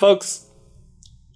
[0.00, 0.46] Folks,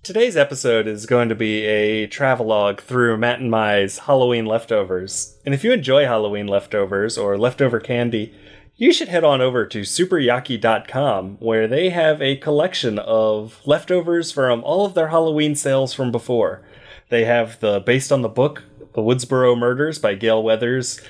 [0.03, 5.37] today's episode is going to be a travelogue through Matt and Mai's Halloween leftovers.
[5.45, 8.33] And if you enjoy Halloween leftovers or leftover candy,
[8.75, 14.65] you should head on over to superyaki.com where they have a collection of leftovers from
[14.65, 16.67] all of their Halloween sales from before.
[17.11, 18.63] They have the based on the book
[18.95, 21.03] The Woodsboro Murders by Gale Weathers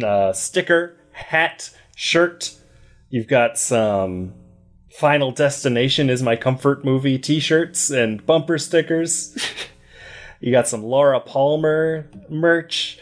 [0.00, 2.54] uh, sticker, hat, shirt.
[3.10, 4.34] You've got some
[4.96, 9.36] Final Destination is my comfort movie t-shirts and bumper stickers.
[10.40, 12.98] you got some Laura Palmer merch.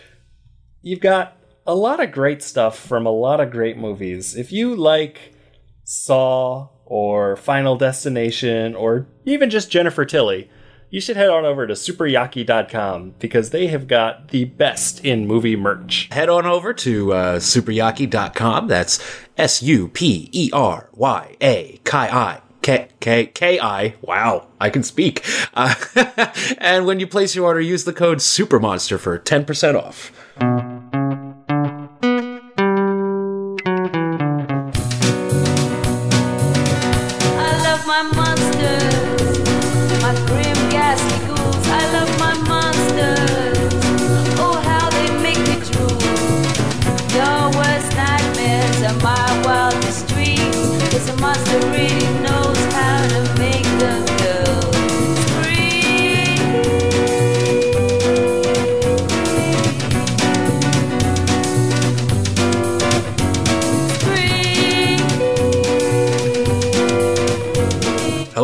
[0.82, 4.34] You've got a lot of great stuff from a lot of great movies.
[4.34, 5.36] If you like
[5.84, 10.50] Saw or Final Destination or even just Jennifer Tilly,
[10.94, 15.56] you should head on over to superyaki.com because they have got the best in movie
[15.56, 16.08] merch.
[16.12, 18.68] Head on over to uh, superyaki.com.
[18.68, 19.04] That's
[19.36, 22.40] S U P E R Y A K I.
[22.62, 23.96] K K K I.
[24.02, 25.26] Wow, I can speak.
[25.52, 25.74] Uh,
[26.58, 30.73] and when you place your order, use the code SUPERMONSTER for 10% off.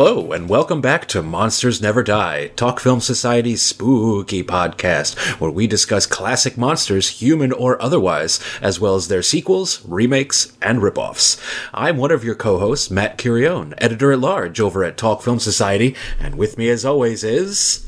[0.03, 5.67] Hello, and welcome back to Monsters Never Die, Talk Film Society's spooky podcast, where we
[5.67, 11.39] discuss classic monsters, human or otherwise, as well as their sequels, remakes, and ripoffs.
[11.71, 15.37] I'm one of your co hosts, Matt Curione, editor at large over at Talk Film
[15.37, 17.87] Society, and with me, as always, is.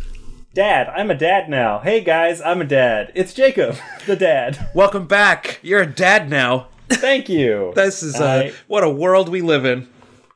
[0.54, 1.80] Dad, I'm a dad now.
[1.80, 3.12] Hey guys, I'm a dad.
[3.16, 3.76] It's Jacob,
[4.06, 4.70] the dad.
[4.76, 5.60] Welcome back!
[5.64, 6.68] You're a dad now.
[6.90, 7.72] Thank you.
[7.76, 9.88] This is, uh, I- what a world we live in.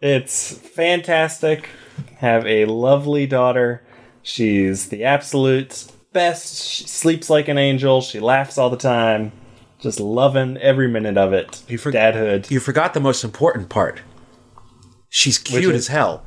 [0.01, 1.69] It's fantastic.
[2.17, 3.83] Have a lovely daughter.
[4.21, 6.63] She's the absolute best.
[6.63, 8.01] She sleeps like an angel.
[8.01, 9.31] She laughs all the time.
[9.79, 11.63] Just loving every minute of it.
[11.67, 12.49] You for- Dadhood.
[12.51, 14.01] You forgot the most important part.
[15.09, 16.23] She's cute is- as hell.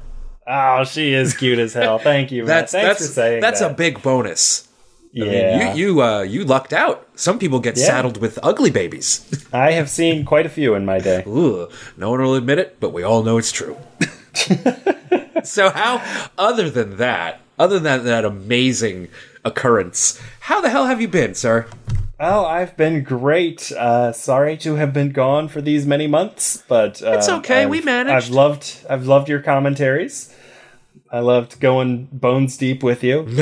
[0.47, 1.99] Oh, she is cute as hell.
[1.99, 2.49] Thank you, Matt.
[2.49, 3.71] That's Thanks that's for saying that's that.
[3.73, 4.67] a big bonus.
[5.15, 5.75] I mean, yeah.
[5.75, 7.07] you you uh, you lucked out.
[7.17, 7.87] Some people get Yeah.
[7.87, 9.27] saddled with ugly babies.
[9.53, 11.25] I have seen quite a few in my day.
[11.27, 13.77] Ugh, no one will admit it, but we all know it's true.
[15.45, 16.03] so how,
[16.39, 19.09] other than that, other than that amazing
[19.45, 21.67] occurrence, how the hell have you been, sir?
[22.19, 23.73] Oh, I've been great.
[23.73, 27.71] Uh, sorry to have been gone for these many months, but uh, It's okay, I've-
[27.71, 28.27] we managed.
[28.29, 30.35] I've loved, I've loved your commentaries.
[31.13, 33.27] I loved going bones deep with you.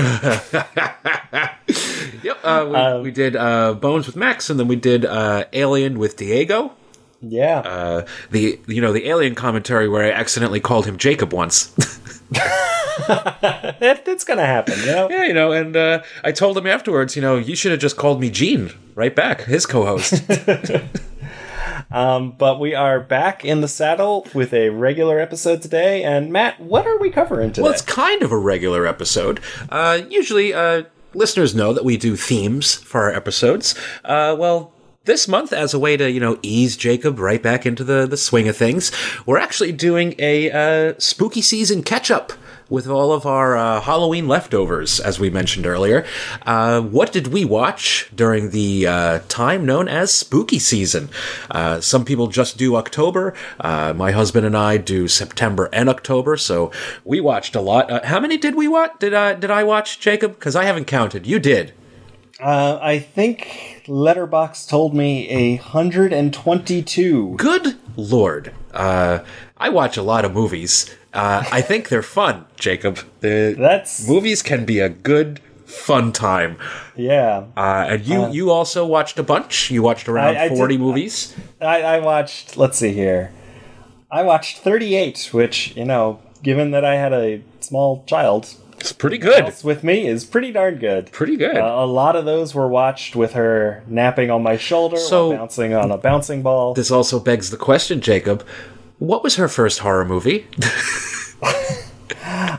[2.23, 5.45] Yep, uh, we, Um, we did uh, Bones with Max, and then we did uh,
[5.53, 6.73] Alien with Diego.
[7.21, 7.61] Yeah.
[7.61, 11.75] Uh, the you know the Alien commentary where I accidentally called him Jacob once.
[13.81, 15.09] It, it's gonna happen, you know.
[15.09, 17.97] Yeah, you know, and uh, I told him afterwards, you know, you should have just
[17.97, 20.25] called me Gene right back, his co-host.
[21.91, 26.05] Um, but we are back in the saddle with a regular episode today.
[26.05, 27.63] And Matt, what are we covering today?
[27.63, 29.41] well, it's kind of a regular episode.
[29.71, 30.85] Uh, usually, uh,
[31.15, 33.75] listeners know that we do themes for our episodes.
[34.05, 34.73] Uh, well.
[35.05, 38.19] This month, as a way to you know ease Jacob right back into the the
[38.19, 38.93] swing of things,
[39.25, 42.35] we're actually doing a uh, spooky season catch up
[42.69, 46.05] with all of our uh, Halloween leftovers, as we mentioned earlier.
[46.45, 51.09] Uh, what did we watch during the uh, time known as spooky season?
[51.51, 53.33] Uh, some people just do October.
[53.59, 56.71] Uh, my husband and I do September and October, so
[57.05, 57.91] we watched a lot.
[57.91, 58.93] Uh, how many did we watch?
[58.99, 60.35] Did I did I watch Jacob?
[60.35, 61.27] Because I haven't counted.
[61.27, 61.73] You did.
[62.41, 67.35] uh, I think Letterboxd told me a hundred and twenty-two.
[67.37, 68.53] Good lord.
[68.73, 69.21] Uh,
[69.57, 70.95] I watch a lot of movies.
[71.15, 72.99] Uh, I think they're fun, Jacob.
[73.21, 76.57] The That's movies can be a good fun time.
[76.97, 77.45] yeah.
[77.57, 79.71] Uh, and you you also watched a bunch.
[79.71, 81.35] You watched around I- I forty did- movies.
[81.61, 82.57] I, I watched.
[82.57, 83.31] Let's see here.
[84.11, 89.19] I watched thirty-eight, which you know, given that I had a small child It's pretty
[89.19, 89.53] good.
[89.65, 91.11] with me, is pretty darn good.
[91.13, 91.57] Pretty good.
[91.57, 95.75] Uh, a lot of those were watched with her napping on my shoulder So- bouncing
[95.75, 96.75] on a bouncing ball.
[96.75, 98.45] this also begs the question, Jacob.
[98.99, 100.47] What was her first horror movie?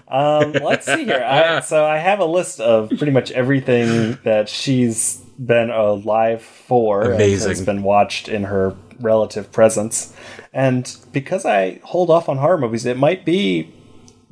[0.07, 1.23] Um, let's see here.
[1.23, 7.03] I, so I have a list of pretty much everything that she's been alive for
[7.03, 7.49] and Amazing.
[7.49, 10.13] has been watched in her relative presence.
[10.51, 13.71] And because I hold off on horror movies, it might be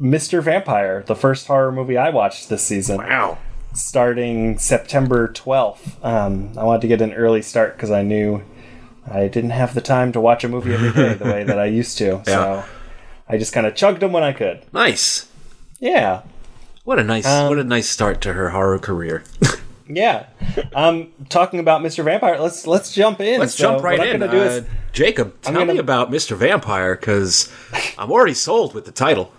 [0.01, 0.41] Mr.
[0.41, 3.37] Vampire, the first horror movie I watched this season, Wow.
[3.73, 6.03] starting September 12th.
[6.03, 8.43] Um, I wanted to get an early start because I knew
[9.09, 11.65] I didn't have the time to watch a movie every day the way that I
[11.65, 12.21] used to.
[12.27, 12.63] Yeah.
[12.63, 12.65] So
[13.29, 14.61] I just kind of chugged them when I could.
[14.73, 15.27] Nice.
[15.79, 16.21] Yeah.
[16.83, 19.23] What a nice Um, what a nice start to her horror career.
[19.89, 20.25] Yeah.
[20.75, 22.03] Um, talking about Mr.
[22.03, 23.39] Vampire, let's let's jump in.
[23.39, 24.19] Let's So jump right in.
[24.19, 26.35] Do Uh, is Jacob, tell gonna- me about Mr.
[26.35, 27.49] Vampire because
[27.97, 29.31] I'm already sold with the title.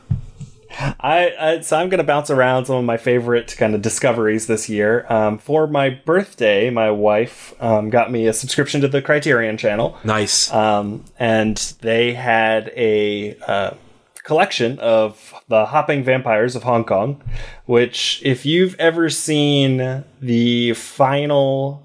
[0.78, 4.46] I, I so I'm going to bounce around some of my favorite kind of discoveries
[4.46, 5.06] this year.
[5.08, 9.98] Um, for my birthday, my wife um, got me a subscription to the Criterion Channel,
[10.04, 10.52] Nice.
[10.52, 13.75] um, and they had a uh,
[14.22, 17.22] collection of the Hopping Vampires of Hong Kong.
[17.66, 21.84] Which, if you've ever seen the final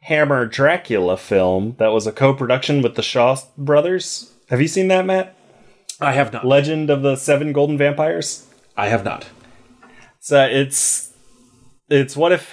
[0.00, 4.32] Hammer Dracula film, that was a co-production with the Shaw brothers.
[4.48, 5.36] Have you seen that, Matt?
[6.02, 6.46] I have not.
[6.46, 8.46] Legend of the Seven Golden Vampires.
[8.76, 9.26] I have not.
[10.20, 11.12] So it's
[11.88, 12.52] it's what if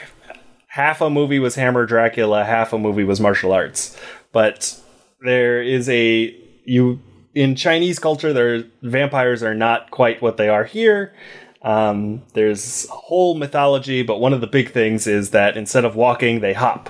[0.67, 3.97] half a movie was Hammer Dracula, half a movie was martial arts.
[4.31, 4.79] But
[5.21, 6.35] there is a
[6.65, 6.99] you
[7.33, 11.13] in Chinese culture there vampires are not quite what they are here.
[11.61, 15.95] Um, there's a whole mythology, but one of the big things is that instead of
[15.95, 16.89] walking, they hop.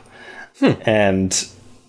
[0.82, 1.34] And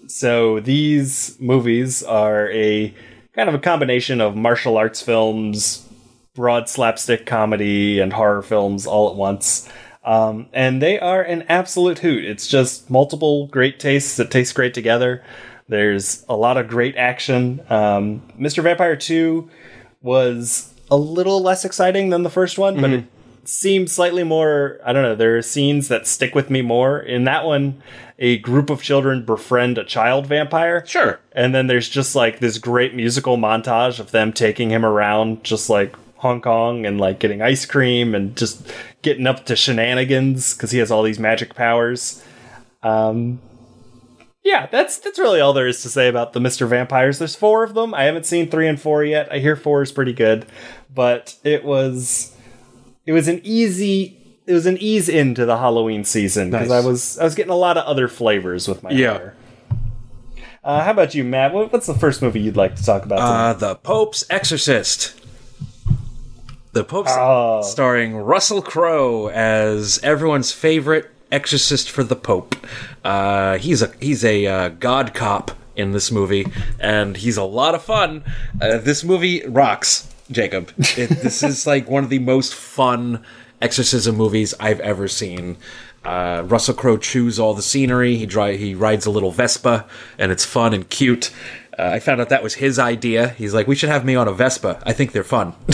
[0.07, 2.95] so these movies are a
[3.35, 5.89] kind of a combination of martial arts films,
[6.35, 9.69] broad slapstick comedy, and horror films all at once.
[10.05, 12.25] Um, and they are an absolute hoot.
[12.25, 15.23] It's just multiple great tastes that taste great together.
[15.69, 17.61] There's a lot of great action.
[17.69, 18.63] Um, Mr.
[18.63, 19.49] Vampire 2
[20.01, 23.05] was a little less exciting than the first one, but it
[23.51, 24.79] seemed slightly more.
[24.85, 25.15] I don't know.
[25.15, 27.01] There are scenes that stick with me more.
[27.01, 27.83] In that one,
[28.19, 30.85] a group of children befriend a child vampire.
[30.87, 31.21] Sure.
[31.33, 35.69] And then there's just like this great musical montage of them taking him around, just
[35.69, 38.71] like Hong Kong, and like getting ice cream and just
[39.03, 42.25] getting up to shenanigans because he has all these magic powers.
[42.83, 43.41] Um,
[44.45, 47.19] yeah, that's that's really all there is to say about the Mister Vampires.
[47.19, 47.95] There's four of them.
[47.95, 49.33] I haven't seen three and four yet.
[49.33, 50.47] I hear four is pretty good,
[50.95, 52.37] but it was
[53.11, 54.17] it was an easy
[54.47, 56.85] it was an ease into the Halloween season because Nice.
[56.85, 59.13] I was I was getting a lot of other flavors with my Yeah.
[59.19, 59.35] horror.
[60.63, 61.53] Uh, how about you, Matt?
[61.55, 63.19] What, what's the first movie you'd like to talk about?
[63.19, 65.15] Uh, the Pope's Exorcist.
[66.73, 67.63] The Pope's Oh.
[67.63, 72.55] starring Russell Crowe as everyone's favorite exorcist for the Pope.
[73.05, 76.47] Uh, he's a he's a uh, god cop in this movie,
[76.79, 78.23] and he's a lot of fun.
[78.61, 80.73] Uh, this movie rocks, Jacob.
[80.97, 83.25] It, this is like one of the most fun
[83.61, 85.57] exorcism movies I've ever seen.
[86.05, 88.17] Uh, Russell Crowe chews all the scenery.
[88.17, 89.87] He dri- he rides a little Vespa,
[90.19, 91.31] and it's fun and cute.
[91.79, 93.31] Uh, I found out that was his idea.
[93.31, 94.83] He's like, "We should have me on a Vespa.
[94.85, 95.55] I think they're fun."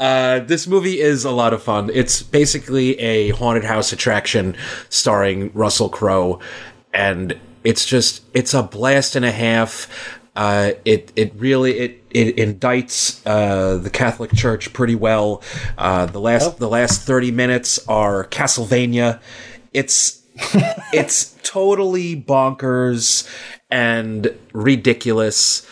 [0.00, 1.90] Uh, this movie is a lot of fun.
[1.92, 4.56] It's basically a haunted house attraction
[4.88, 6.40] starring Russell Crowe,
[6.92, 10.15] and it's just it's a blast and a half.
[10.36, 15.42] Uh, it it really it it indicts uh, the Catholic Church pretty well.
[15.78, 19.18] Uh, the last the last thirty minutes are Castlevania.
[19.72, 20.22] It's
[20.92, 23.26] it's totally bonkers
[23.70, 25.66] and ridiculous,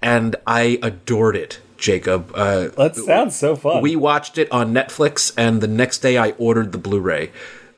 [0.00, 2.32] and I adored it, Jacob.
[2.34, 3.82] Uh, that sounds so fun.
[3.82, 7.30] we watched it on Netflix, and the next day I ordered the Blu-ray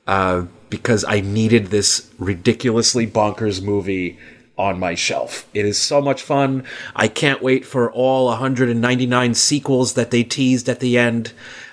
[0.06, 4.16] uh, because I needed this ridiculously bonkers movie
[4.60, 5.48] on my shelf.
[5.54, 6.64] It is so much fun.
[6.94, 11.32] I can't wait for all 199 sequels that they teased at the end.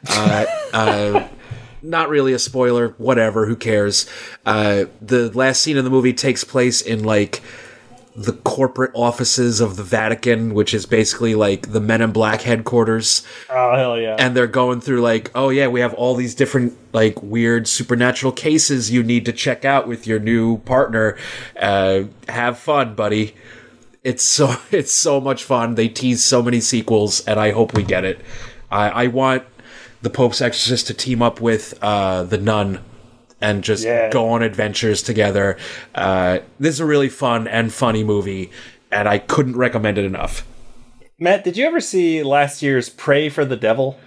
[0.10, 1.27] Uh, uh,
[1.82, 2.89] not really a spoiler.
[2.98, 3.46] Whatever.
[3.46, 4.08] Who cares?
[4.46, 7.41] Uh, the last scene of the movie takes place in like
[8.18, 13.22] the corporate offices of the Vatican, which is basically like the Men in Black headquarters
[13.48, 14.16] oh hell yeah!
[14.18, 18.32] and they're going through like, oh yeah, we have all these different like weird supernatural
[18.32, 21.16] cases you need to check out with your new partner.
[21.56, 23.36] Uh, have fun, buddy.
[24.04, 25.76] It's so it's so much fun.
[25.76, 28.20] They tease so many sequels, and I hope we get it.
[28.72, 29.44] I, I want
[30.02, 32.80] the Pope's Exorcist to team up with uh, the Nun
[33.41, 34.10] and just Yeah.
[34.10, 35.58] go on adventures together.
[35.96, 38.51] Uh, this is a really fun and funny movie,
[38.91, 40.46] and I couldn't recommend it enough.
[41.20, 44.00] Matt, did you ever see last year's Pray for the Devil?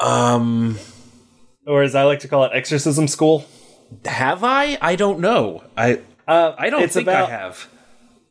[0.00, 0.78] Um,
[1.66, 3.44] Or as I like to call it, Exorcism School?
[4.04, 4.76] have I?
[4.82, 5.62] I don't know.
[5.76, 7.68] I Uh, I don't it's think about, I have.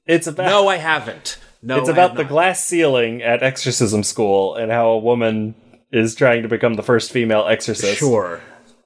[0.06, 1.38] It's about No, I haven't.
[1.64, 2.30] No, it's about the not.
[2.30, 5.56] glass ceiling at Exorcism School and how a woman
[5.92, 7.98] is trying to become the first female exorcist.
[8.00, 8.42] Sure.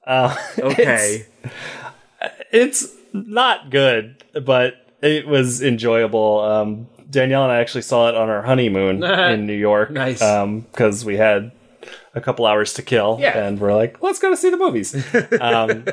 [0.10, 1.26] Uh, Okay.
[2.52, 6.40] it's not good, but it was enjoyable.
[6.42, 9.92] Um, Danielle and I actually saw it on our honeymoon in New York.
[9.92, 10.20] Nice.
[10.20, 11.52] Because we had
[12.14, 13.18] a couple hours to kill.
[13.20, 13.38] Yeah.
[13.38, 14.94] And we're like, let's go to see the movies.
[15.42, 15.84] um,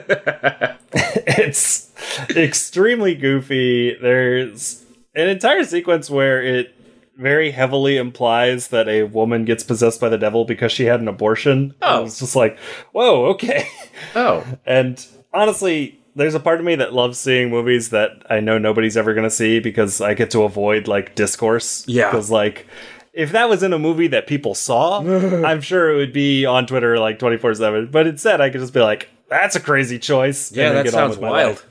[0.93, 1.91] it's
[2.31, 3.97] extremely goofy.
[4.01, 6.75] There's an entire sequence where it
[7.17, 11.09] very heavily implies that a woman gets possessed by the devil because she had an
[11.09, 11.75] abortion.
[11.83, 11.87] Oh.
[11.87, 12.59] I was just like,
[12.93, 13.69] whoa, okay.
[14.15, 18.59] Oh, And honestly, there's a part of me that loves seeing movies that I know
[18.59, 21.85] nobody's ever going to see because I get to avoid like discourse.
[21.87, 22.11] Yeah.
[22.11, 22.67] Because like,
[23.13, 25.01] if that was in a movie that people saw,
[25.45, 27.91] I'm sure it would be on Twitter like 24 seven.
[27.91, 30.95] But instead, I could just be like, "That's a crazy choice." yeah, and that get
[30.95, 31.65] on sounds with my wild.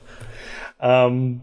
[0.80, 1.42] Um,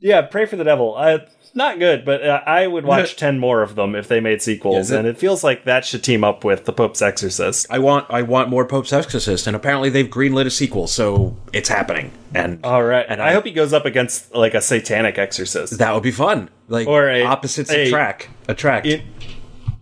[0.00, 0.94] yeah, Pray for the Devil.
[0.96, 1.18] Uh,
[1.54, 4.90] not good, but uh, I would watch ten more of them if they made sequels,
[4.90, 7.66] it- and it feels like that should team up with The Pope's Exorcist.
[7.70, 11.68] I want I want more Pope's Exorcist, and apparently they've greenlit a sequel, so it's
[11.68, 12.12] happening.
[12.34, 15.78] And All right, And I- I hope he goes up against like a satanic exorcist.
[15.78, 16.50] that would be fun.
[16.68, 18.28] Like Or a- opposites a- attract.
[18.48, 18.86] Attract.
[18.86, 19.02] in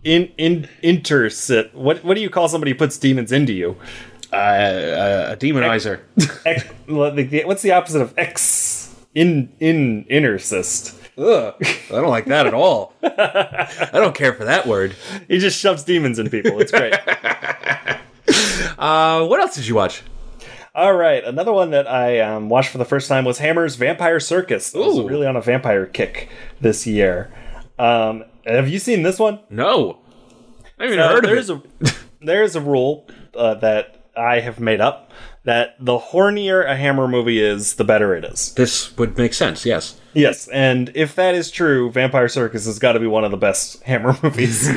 [0.03, 1.73] in in intersit.
[1.73, 3.75] What what do you call somebody who puts demons into you?
[4.31, 6.01] uh, uh, a demonizer.
[6.45, 8.93] Ex, well, the- the- what's the opposite of ex?
[9.15, 10.93] In in intercist.
[11.17, 12.93] Ugh, I don't like that at all.
[13.01, 14.95] I don't care for that word.
[15.27, 16.59] He just shoves demons in people.
[16.61, 16.93] It's great.
[18.77, 20.03] Uh, what else did you watch?
[20.75, 24.19] All right, another one that I um, watched for the first time was Hammer's Vampire
[24.19, 24.75] Circus.
[24.75, 25.07] I was Ooh.
[25.07, 26.29] really on a vampire kick
[26.61, 27.33] this year.
[27.79, 29.39] Um, have you seen this one?
[29.49, 29.97] No,
[30.77, 31.61] I haven't even Uh, heard of there's it.
[31.81, 31.93] a
[32.25, 35.11] there's a rule uh, that I have made up
[35.43, 38.53] that the hornier a Hammer movie is, the better it is.
[38.53, 39.65] this would make sense.
[39.65, 39.99] Yes.
[40.17, 43.37] Yes, and if that is true, Vampire Circus has got to be one of the
[43.37, 44.67] best Hammer movies.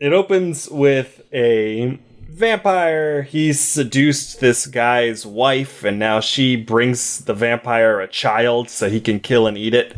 [0.00, 3.22] it opens with a vampire.
[3.22, 9.00] He's seduced this guy's wife, and now she brings the vampire a child so he
[9.00, 9.94] can kill and eat it.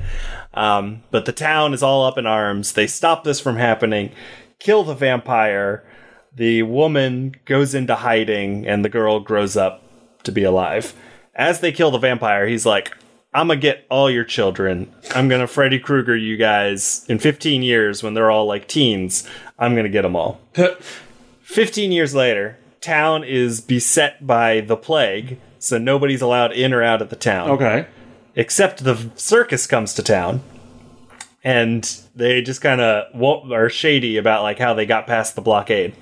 [0.53, 2.75] Um, but the town is all up in arms.
[2.75, 4.11] They stop this from happening,
[4.59, 5.83] kill the vampire.
[6.35, 9.83] The woman goes into hiding, and the girl grows up
[10.25, 10.93] to be alive.
[11.35, 12.93] As they kill the vampire, he's like,
[13.35, 14.93] I'm gonna get all your children.
[15.15, 19.29] I'm gonna Freddy Krueger you guys in 15 years when they're all like teens.
[19.59, 20.41] I'm gonna get them all.
[21.43, 27.01] 15 years later, town is beset by the plague, so nobody's allowed in or out
[27.01, 27.87] of the town okay.
[28.37, 30.43] except the circus comes to town
[31.43, 35.95] and they just kind of are shady about like how they got past the blockade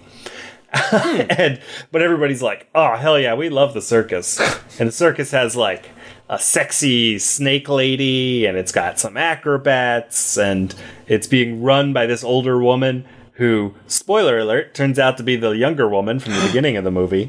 [0.75, 1.21] hmm.
[1.31, 1.61] and
[1.93, 4.41] but everybody's like oh hell yeah we love the circus
[4.81, 5.91] and the circus has like
[6.29, 10.75] a sexy snake lady and it's got some acrobats and
[11.07, 15.51] it's being run by this older woman who spoiler alert turns out to be the
[15.51, 17.29] younger woman from the beginning of the movie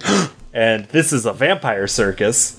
[0.53, 2.57] and this is a vampire circus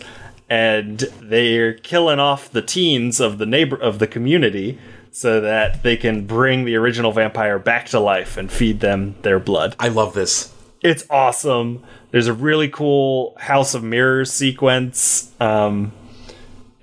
[0.51, 4.79] and they're killing off the teens of the neighbor of the community
[5.11, 9.39] so that they can bring the original vampire back to life and feed them their
[9.39, 9.77] blood.
[9.79, 10.53] I love this.
[10.83, 11.85] It's awesome.
[12.11, 15.33] There's a really cool House of Mirrors sequence.
[15.41, 15.93] Um,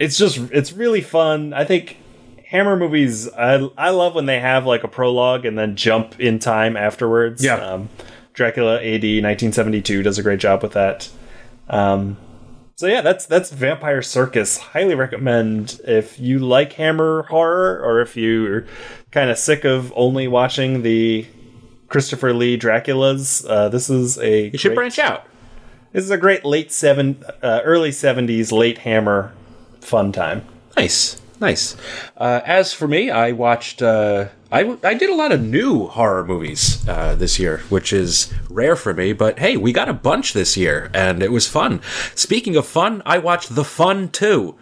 [0.01, 1.53] it's just it's really fun.
[1.53, 1.97] I think
[2.47, 3.29] Hammer movies.
[3.29, 7.43] I I love when they have like a prologue and then jump in time afterwards.
[7.43, 7.55] Yeah.
[7.55, 7.89] Um,
[8.33, 11.09] Dracula AD 1972 does a great job with that.
[11.69, 12.17] Um,
[12.75, 14.57] so yeah, that's that's Vampire Circus.
[14.57, 18.65] Highly recommend if you like Hammer horror or if you're
[19.11, 21.27] kind of sick of only watching the
[21.89, 23.45] Christopher Lee Draculas.
[23.47, 25.25] Uh, this is a You should great- branch out.
[25.93, 29.33] This is a great late seven, uh, early seventies late Hammer
[29.81, 30.45] fun time.
[30.77, 31.75] Nice, nice.
[32.17, 33.81] Uh, as for me, I watched.
[33.81, 38.33] Uh, I I did a lot of new horror movies uh, this year, which is
[38.49, 39.13] rare for me.
[39.13, 41.81] But hey, we got a bunch this year, and it was fun.
[42.15, 44.55] Speaking of fun, I watched The Fun Two.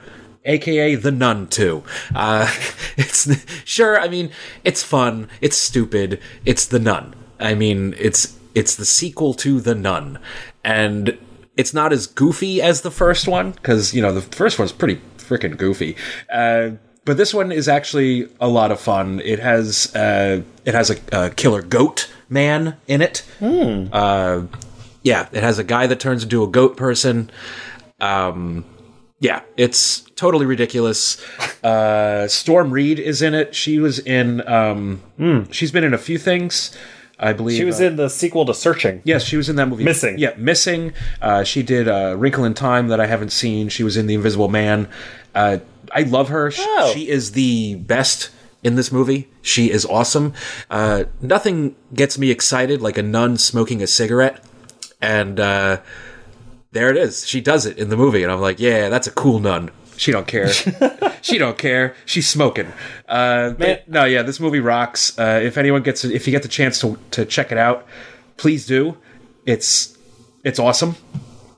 [0.46, 1.84] AKA The Nun 2.
[2.16, 2.50] Uh,
[2.98, 3.28] it's
[3.66, 4.32] sure, I mean,
[4.64, 7.14] it's fun, it's stupid, it's The Nun.
[7.40, 10.18] I mean, it's it's the sequel to The Nun.
[10.64, 11.18] And
[11.56, 15.02] it's not as goofy as the first one because you know the first one's pretty
[15.30, 15.96] freaking goofy
[16.32, 16.72] uh,
[17.06, 20.98] but this one is actually a lot of fun it has uh, it has a,
[21.12, 24.42] a killer goat man in it uh,
[25.04, 27.30] yeah it has a guy that turns into a goat person
[28.02, 28.66] um,
[29.20, 31.24] yeah it's totally ridiculous
[31.64, 35.02] uh, Storm Reid is in it she was in um,
[35.52, 36.76] she's been in a few things
[37.22, 39.02] i believe She was uh, in the sequel to Searching.
[39.04, 39.84] Yes, she was in that movie.
[39.84, 40.20] Missing.
[40.20, 40.94] Yeah, Missing.
[41.22, 43.68] Uh, she did uh, Wrinkle in Time that I haven't seen.
[43.68, 44.88] She was in The Invisible Man.
[45.36, 45.58] Uh,
[45.94, 46.52] I love her.
[46.52, 46.92] She, Oh.
[46.94, 48.30] she is the best
[48.64, 49.28] in this movie.
[49.42, 50.34] She is awesome.
[50.70, 54.44] Uh, nothing gets me excited like a nun smoking a cigarette.
[55.02, 55.80] And uh,
[56.72, 57.26] there it is.
[57.28, 58.22] She does it in the movie.
[58.24, 59.72] And I'm like, yeah, that's a cool nun.
[59.98, 60.50] She don't care.
[61.22, 61.94] she don't care.
[62.06, 62.72] She's smoking.
[63.08, 63.54] Uh,
[63.88, 65.18] no, yeah, this movie rocks.
[65.20, 67.86] Uh, if anyone gets, if you get the chance to to check it out,
[68.38, 68.98] please do.
[69.46, 69.98] It's
[70.46, 70.96] it's awesome.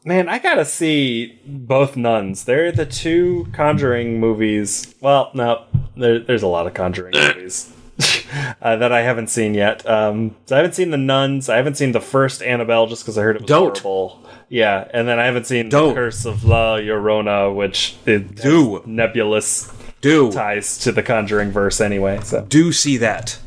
[0.03, 2.45] Man, I gotta see both Nuns.
[2.45, 4.95] They're the two Conjuring movies.
[4.99, 5.65] Well, no,
[5.95, 7.71] there, there's a lot of Conjuring movies
[8.61, 9.87] uh, that I haven't seen yet.
[9.87, 11.49] Um, so I haven't seen the Nuns.
[11.49, 13.77] I haven't seen the first Annabelle just because I heard it was Don't.
[13.77, 14.27] horrible.
[14.49, 15.89] Yeah, and then I haven't seen Don't.
[15.89, 18.81] the Curse of La Llorona, which it Do.
[18.87, 22.19] nebulous Do ties to the Conjuring verse anyway.
[22.23, 23.37] So do see that.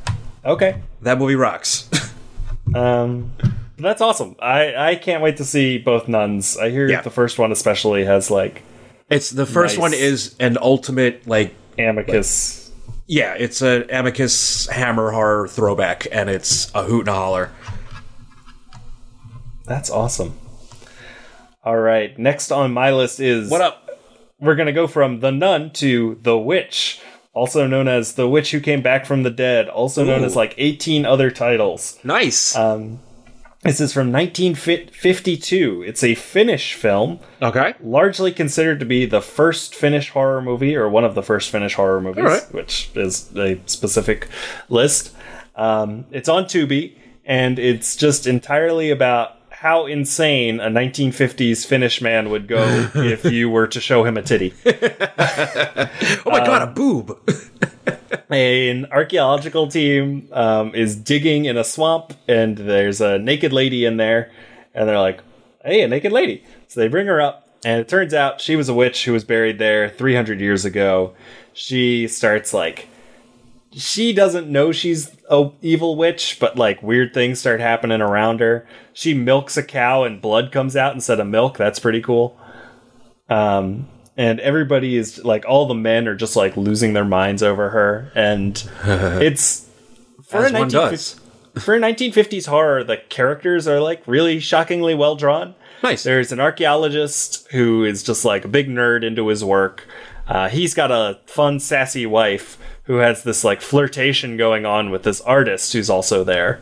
[0.44, 1.90] okay, That movie rocks.
[2.76, 3.32] um,
[3.78, 4.36] that's awesome.
[4.40, 6.56] I I can't wait to see both Nuns.
[6.56, 7.00] I hear Yeah.
[7.02, 8.62] the first one especially has like
[9.10, 9.80] it's the first Nice.
[9.82, 12.70] one is an ultimate like amicus.
[13.06, 17.50] yeah, it's an Amicus Hammer horror throwback, and it's a hoot and a holler.
[19.66, 20.38] That's awesome.
[21.62, 23.80] All right, next on my list is What up?
[24.40, 27.00] We're gonna go from the nun to the witch,
[27.32, 30.26] also known as the witch who came back from the dead, also known Ooh.
[30.26, 31.98] as like 18 other titles.
[32.04, 32.54] Nice.
[32.54, 33.00] Um,
[33.64, 35.82] this is from 1952.
[35.86, 37.74] It's a Finnish film, okay.
[37.82, 41.74] largely considered to be the first Finnish horror movie, or one of the first Finnish
[41.74, 42.54] horror movies, right.
[42.54, 44.28] which is a specific
[44.68, 45.14] list.
[45.56, 52.28] Um, it's on Tubi, and it's just entirely about how insane a 1950s Finnish man
[52.28, 54.52] would go if you were to show him a titty.
[56.26, 57.18] Oh my god, a boob.
[58.30, 63.96] an archaeological team um, is digging in a swamp and there's a naked lady in
[63.96, 64.30] there
[64.74, 65.20] and they're like
[65.64, 66.44] hey a naked lady.
[66.68, 69.24] So they bring her up and it turns out she was a witch who was
[69.24, 71.14] buried there 300 years ago.
[71.52, 72.88] She starts like
[73.72, 78.66] she doesn't know she's a evil witch but like weird things start happening around her.
[78.92, 81.56] She milks a cow and blood comes out instead of milk.
[81.56, 82.38] That's pretty cool.
[83.28, 87.70] Um and everybody is like all the men are just like losing their minds over
[87.70, 89.68] her and it's
[90.22, 91.20] for As a one does.
[91.58, 96.02] for a 1950s horror the characters are like really shockingly well drawn Nice.
[96.02, 99.86] there's an archaeologist who is just like a big nerd into his work
[100.26, 105.02] uh, he's got a fun sassy wife who has this like flirtation going on with
[105.02, 106.60] this artist who's also there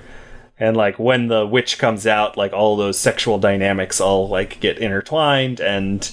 [0.59, 4.79] and like when the witch comes out like all those sexual dynamics all like get
[4.79, 6.11] intertwined and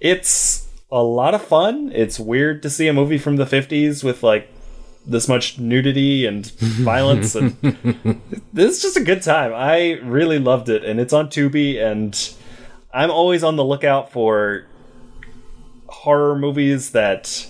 [0.00, 4.22] it's a lot of fun it's weird to see a movie from the 50s with
[4.22, 4.48] like
[5.04, 7.56] this much nudity and violence and
[8.52, 12.34] this is just a good time i really loved it and it's on tubi and
[12.94, 14.64] i'm always on the lookout for
[15.88, 17.46] horror movies that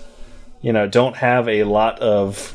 [0.62, 2.54] you know don't have a lot of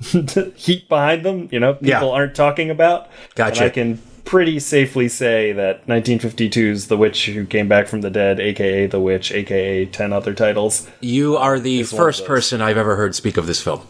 [0.56, 2.04] heat behind them you know people Yeah.
[2.04, 3.64] aren't talking about Gotcha.
[3.66, 8.38] i can pretty safely say that 1952's the witch who came back from the dead
[8.40, 13.14] aka the witch aka 10 other titles You are the first person I've ever heard
[13.14, 13.80] speak of this film.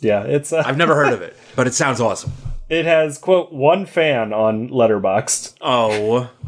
[0.00, 2.32] yeah it's uh, I've never heard of it, but it sounds awesome.
[2.68, 6.30] it has quote one fan on letterboxd Oh.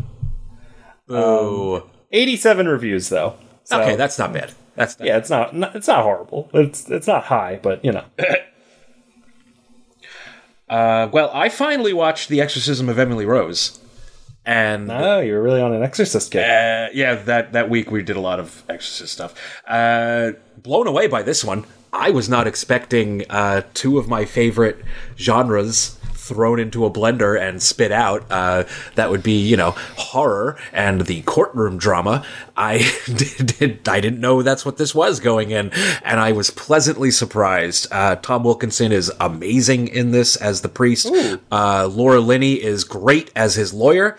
[1.10, 1.88] Oh.
[2.12, 4.52] 87 reviews though So, okay, that's not bad.
[4.76, 7.92] That's not yeah it's not, not it's not horrible it's it's not high but you
[7.92, 8.04] know
[10.68, 13.78] Uh, well, I finally watched The Exorcism of Emily Rose,
[14.44, 18.16] and oh you're really on an exorcist kick uh, yeah, that that week we did
[18.16, 19.34] a lot of Exorcist stuff.
[19.66, 21.64] Uh, blown away by this one.
[21.92, 24.84] I was not expecting uh, two of my favorite
[25.16, 25.97] genres
[26.28, 28.24] thrown into a blender and spit out.
[28.30, 28.64] Uh,
[28.94, 32.24] that would be, you know, horror and the courtroom drama.
[32.56, 35.70] I did, I didn't know that's what this was going in,
[36.02, 37.86] and I was pleasantly surprised.
[37.90, 41.10] Uh, Tom Wilkinson is amazing in this as the priest.
[41.50, 44.16] Uh, Laura Linney is great as his lawyer.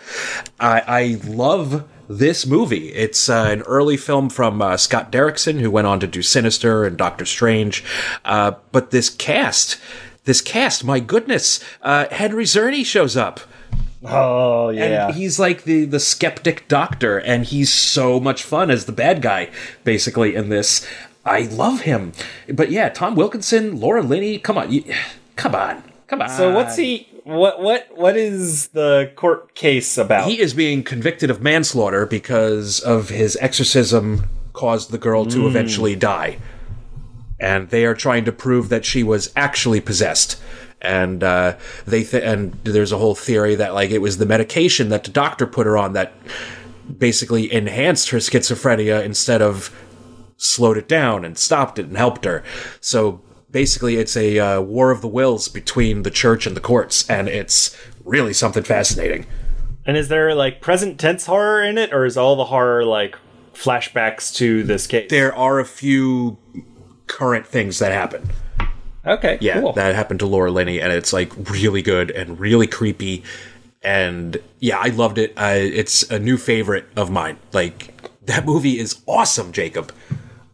[0.58, 2.88] I, I love this movie.
[2.88, 6.84] It's uh, an early film from uh, Scott Derrickson, who went on to do Sinister
[6.84, 7.84] and Doctor Strange.
[8.24, 9.78] Uh, but this cast,
[10.24, 13.40] this cast, my goodness, uh, Henry Czerny shows up.
[14.04, 18.84] oh yeah And he's like the the skeptic doctor, and he's so much fun as
[18.86, 19.50] the bad guy,
[19.84, 20.86] basically in this.
[21.24, 22.12] I love him,
[22.48, 24.84] but yeah, Tom Wilkinson, Laura Linney, come on, you,
[25.36, 26.30] come on, come on.
[26.30, 31.30] so what's he what what what is the court case about He is being convicted
[31.30, 36.38] of manslaughter because of his exorcism caused the girl to eventually die.
[37.40, 40.40] And they are trying to prove that she was actually possessed.
[40.82, 44.88] And uh, they th- and there's a whole theory that like it was the medication
[44.90, 46.12] that the doctor put her on that
[46.98, 49.74] basically enhanced her schizophrenia instead of
[50.36, 52.42] slowed it down and stopped it and helped her.
[52.80, 57.08] So basically, it's a uh, war of the wills between the church and the courts,
[57.10, 59.26] and it's really something fascinating.
[59.86, 63.16] and is there like present tense horror in it or is all the horror like
[63.54, 65.10] flashbacks to this case.
[65.10, 66.38] There are a few
[67.10, 68.28] current things that happen.
[69.06, 69.72] Okay, Yeah, cool.
[69.74, 73.22] that happened to Laura Linney, and it's like really good and really creepy.
[73.82, 75.32] And yeah, I loved it.
[75.36, 77.38] Uh, it's a new favorite of mine.
[77.52, 77.94] Like
[78.26, 79.92] that movie is awesome, Jacob.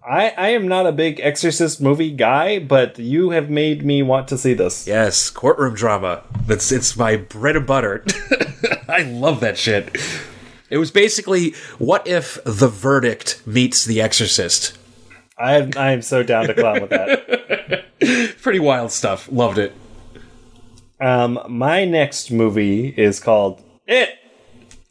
[0.08, 4.28] I, I am not a big Exorcist movie guy, but you have made me want
[4.28, 4.86] to see this.
[4.86, 6.22] Yes, courtroom drama.
[6.46, 8.04] That's it's my bread and butter.
[8.88, 9.96] I love that shit.
[10.70, 14.78] It was basically what if the verdict meets the exorcist.
[15.38, 17.84] I am, I am so down to clown with that.
[18.42, 19.30] Pretty wild stuff.
[19.30, 19.72] Loved it.
[21.00, 24.10] Um, my next movie is called It,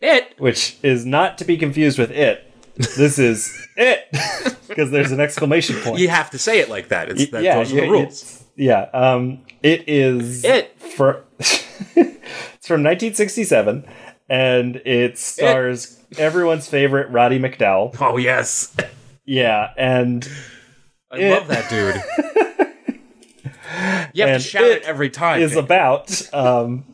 [0.01, 2.43] It which is not to be confused with It.
[2.75, 4.07] This is It
[4.67, 5.99] because there's an exclamation point.
[5.99, 7.09] you have to say it like that.
[7.09, 8.43] It's that yeah, those are yeah, the rules.
[8.55, 10.79] Yeah, um, it is It.
[10.79, 13.85] for it's from 1967,
[14.29, 17.95] and it stars everyone's favorite Roddy McDowall.
[17.99, 18.75] Oh yes.
[19.25, 20.27] Yeah, and
[21.11, 21.31] I It.
[21.31, 21.95] love that dude.
[24.13, 25.41] you have to shout it, it every time.
[25.41, 26.85] is about um,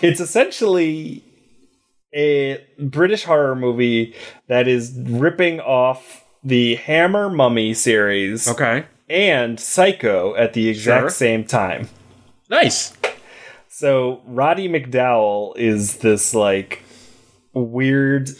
[0.00, 1.24] it's essentially
[2.14, 4.14] a British horror movie
[4.48, 8.86] that is ripping off the Hammer Mummy series okay.
[9.08, 11.10] and Psycho at the exact Sure.
[11.10, 11.88] same time.
[12.50, 12.96] Nice.
[13.68, 16.82] So Roddy McDowall is this like
[17.52, 18.30] weird,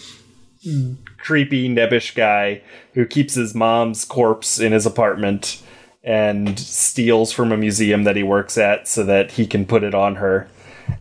[1.29, 2.63] creepy, nebbish guy
[2.95, 5.63] who keeps his mom's corpse in his apartment
[6.03, 9.95] and steals from a museum that he works at so that he can put it
[9.95, 10.49] on her.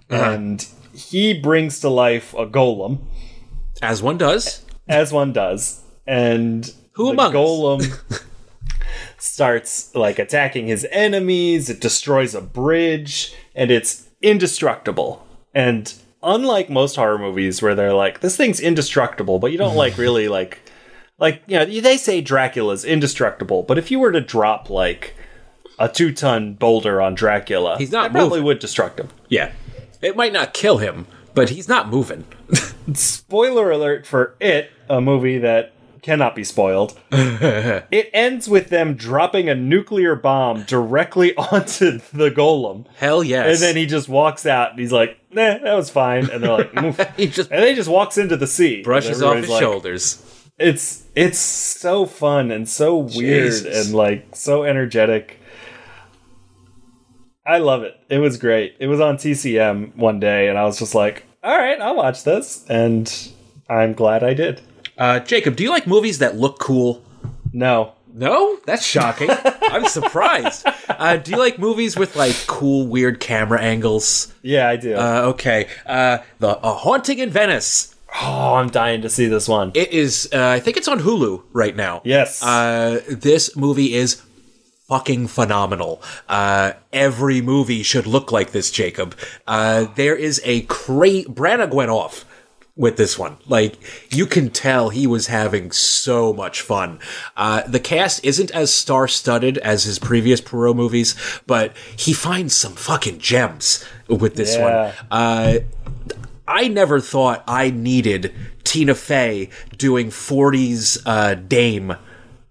[0.10, 0.32] Uh-huh.
[0.32, 2.98] And he brings to life a golem,
[3.82, 4.66] As one does.
[4.90, 5.82] as one does.
[6.06, 8.22] And Who the among golem
[9.18, 11.70] starts like attacking his enemies.
[11.70, 15.26] It destroys a bridge, and it's indestructible.
[15.54, 19.98] And unlike most horror movies, where they're like, "This thing's indestructible," but you don't like
[19.98, 20.60] really like,
[21.20, 25.16] like you know, they say Dracula's indestructible, but if you were to drop like
[25.80, 29.10] a two-ton boulder on Dracula, He's not that probably would destruct him.
[29.30, 29.52] Yeah.
[30.02, 32.26] It might not kill him, but he's not moving.
[32.94, 36.98] spoiler alert for it, a movie that cannot be spoiled.
[37.12, 42.86] it ends with them dropping a nuclear bomb directly onto the golem.
[42.96, 43.56] Hell yes.
[43.56, 46.30] And then he just walks out and he's like, nah, that was fine.
[46.30, 48.82] And they're like, he just and then he just walks into the sea.
[48.82, 50.23] brushes off his like- shoulders.
[50.60, 53.88] It's it's so fun and so weird Jesus.
[53.88, 55.39] and like so energetic.
[57.45, 57.95] I love it.
[58.10, 58.76] It was great.
[58.80, 62.23] It was on TCM one day and I was just like, all right, I'll watch
[62.23, 62.65] this.
[62.67, 63.32] And
[63.69, 64.62] I'm glad I did.
[64.97, 67.04] Uh, Jacob, do you like movies that look cool?
[67.54, 67.93] No.
[68.18, 69.30] No, that's shocking.
[69.62, 70.66] I'm surprised.
[70.90, 74.34] Uh, do you like movies with like cool, weird camera angles?
[74.42, 74.96] Yeah, I do.
[74.96, 77.96] Uh, okay, uh, the uh, Haunting in Venice.
[78.20, 79.72] oh, I'm dying to see this one.
[79.76, 80.28] It is.
[80.34, 82.02] Uh, I think it's on Hulu right now.
[82.04, 82.42] Yes.
[82.42, 84.20] Uh, this movie is
[84.88, 86.02] fucking phenomenal.
[86.28, 89.16] Uh, every movie should look like this, Jacob.
[89.46, 91.28] Uh, there is a great.
[91.28, 92.26] Branagh went off
[92.78, 93.38] with this one.
[93.48, 93.74] Like,
[94.13, 97.00] you can tell he was having so much fun.
[97.36, 101.16] Uh, the cast isn't as star studded as his previous Poirot movies,
[101.48, 104.63] but he finds some fucking gems with this Yeah.
[104.86, 104.94] one.
[105.12, 105.60] Uh,
[106.48, 111.96] I never thought I needed Tina Fey doing 40s uh, Dame.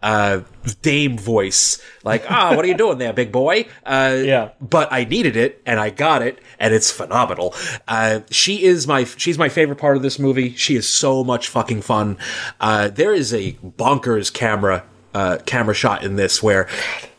[0.07, 0.41] Uh,
[0.83, 3.67] Dame voice, like, ah, what are you doing there, big boy?
[3.85, 4.51] Uh, Yeah.
[4.61, 7.55] but I needed it, and I got it, and it's phenomenal.
[7.89, 10.55] Uh, she is my, she's my favorite part of this movie.
[10.55, 12.19] She is so much fucking fun.
[12.61, 16.69] Uh, there is a bonkers camera, uh, camera shot in this where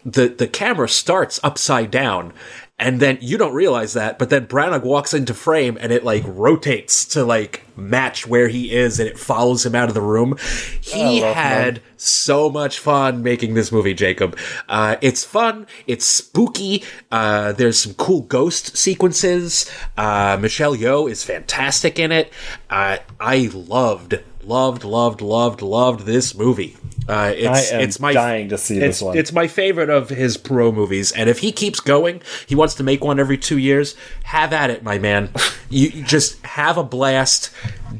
[0.05, 2.31] the the camera starts upside down.
[2.79, 6.23] And then you don't realize that, but then Branagh walks into frame and it like
[6.27, 10.37] rotates to like match where he is and it follows him out of the room.
[10.79, 14.37] He love had so much fun making this movie, Jacob.
[14.69, 15.65] Uh, it's fun.
[15.87, 16.83] It's spooky.
[17.11, 19.69] Uh, there's some cool ghost sequences.
[19.97, 22.31] Uh, Michelle Yeoh is fantastic in it.
[22.69, 26.77] Uh, I loved, loved, loved, loved, loved this movie.
[27.07, 29.17] Uh, it's, I am it's my dying to see this one.
[29.17, 32.83] It's my favorite of his Poirot movies, and if he keeps going, he wants to
[32.83, 33.95] make one every two years.
[34.23, 35.29] Have at it, my man.
[35.69, 37.49] you, you just have a blast.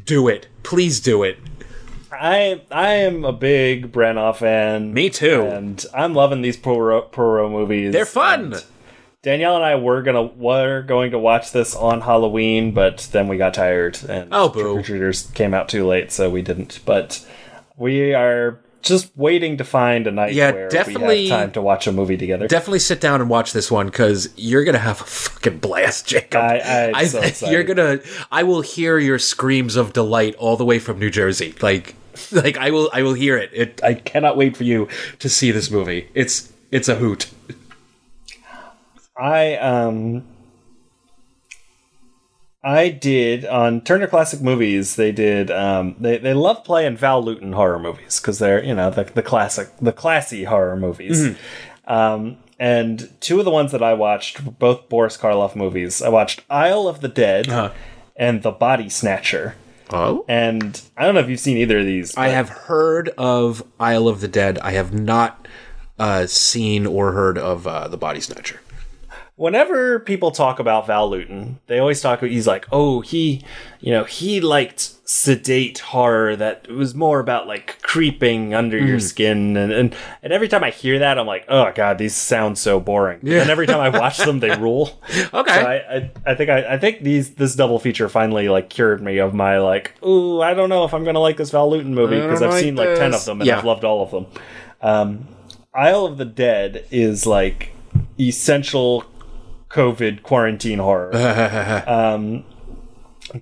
[0.04, 1.38] Do it, please do it.
[2.12, 4.92] I I am a big Branagh fan.
[4.92, 5.42] Me too.
[5.42, 7.92] And I'm loving these pro Poirot movies.
[7.92, 8.52] They're fun.
[8.54, 8.64] And
[9.22, 13.36] Danielle and I were gonna were going to watch this on Halloween, but then we
[13.36, 14.74] got tired and Oh, boo.
[14.74, 16.80] Trick or Treaters came out too late, so we didn't.
[16.84, 17.24] But
[17.76, 21.62] we are just waiting to find a night Yeah, where definitely- we have time to
[21.62, 22.46] watch a movie together.
[22.48, 26.40] Definitely sit down and watch this one because you're gonna have a fucking blast, Jacob.
[26.40, 27.52] I- I'm so excited.
[27.52, 28.00] you're gonna.
[28.30, 31.54] I will hear your screams of delight all the way from New Jersey.
[31.60, 31.94] Like
[32.32, 33.50] like I will I will hear it.
[33.52, 34.88] It I cannot wait for you
[35.18, 36.08] to see this movie.
[36.14, 37.28] It's it's a hoot.
[39.16, 40.24] I um
[42.62, 44.96] I did on Turner Classic Movies.
[44.96, 45.50] They did.
[45.50, 49.22] Um, they they love playing Val Lewton horror movies because they're you know the the
[49.22, 51.36] classic the classy horror movies.
[51.86, 56.02] Um, and two of the ones that I watched were both Boris Karloff movies.
[56.02, 57.70] I watched Isle of the Dead Uh-huh.
[58.16, 59.54] and The Body Snatcher.
[59.90, 60.24] Oh.
[60.28, 62.14] And I don't know if you've seen either of these.
[62.16, 64.58] I have heard of Isle of the Dead.
[64.58, 65.46] I have not
[65.98, 68.60] uh, seen or heard of uh, the Body Snatcher.
[69.38, 72.18] Whenever people talk about Val Lewton, they always talk.
[72.18, 73.42] about He's like, oh, he,
[73.80, 79.56] you know, he liked sedate horror that was more about like creeping under your skin,
[79.56, 82.78] and, and and every time I hear that, I'm like, oh god, these sound so
[82.78, 83.20] boring.
[83.22, 83.40] Yeah.
[83.40, 85.00] And every time I watch them, they rule.
[85.32, 85.54] Okay.
[85.54, 89.02] So I, I, I think I, I think these this double feature finally like cured
[89.02, 91.94] me of my like, ooh, I don't know if I'm gonna like this Val Lewton
[91.94, 93.58] movie because I've like seen like ten of them and Yeah.
[93.58, 94.26] I've loved all of them.
[94.82, 95.28] Um,
[95.74, 97.70] Isle of the Dead is like
[98.18, 99.04] essential
[99.70, 101.14] COVID quarantine horror.
[101.86, 102.44] um,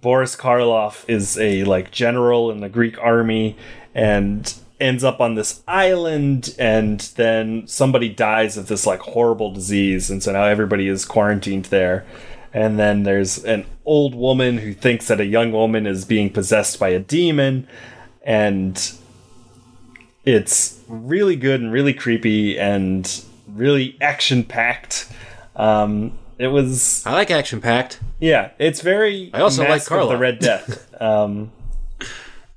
[0.01, 3.57] Boris Karloff is a like general in the Greek army
[3.95, 10.11] and ends up on this island and then somebody dies of this like horrible disease
[10.11, 12.05] and so now everybody is quarantined there.
[12.53, 16.79] And then there's an old woman who thinks that a young woman is being possessed
[16.79, 17.69] by a demon
[18.23, 18.93] and
[20.25, 25.09] it's really good and really creepy and really action packed.
[25.57, 27.99] Um, it was I like action packed.
[28.21, 29.31] yeah, it's very.
[29.33, 31.51] I also like of the Red Death, um,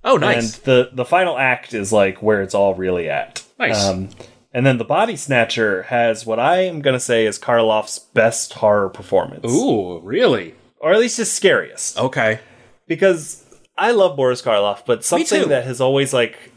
[0.04, 0.56] Oh, nice.
[0.58, 3.44] and the the final act is like where it's all really at.
[3.58, 3.84] Nice.
[3.86, 4.10] Um,
[4.54, 8.90] and then the Body Snatcher has what I am gonna say is Karloff's best horror
[8.90, 10.56] performance, Ooh, really?
[10.80, 12.40] or at least his scariest, Okay.
[12.88, 13.46] because
[13.78, 16.52] I love Boris Karloff, but something that has always like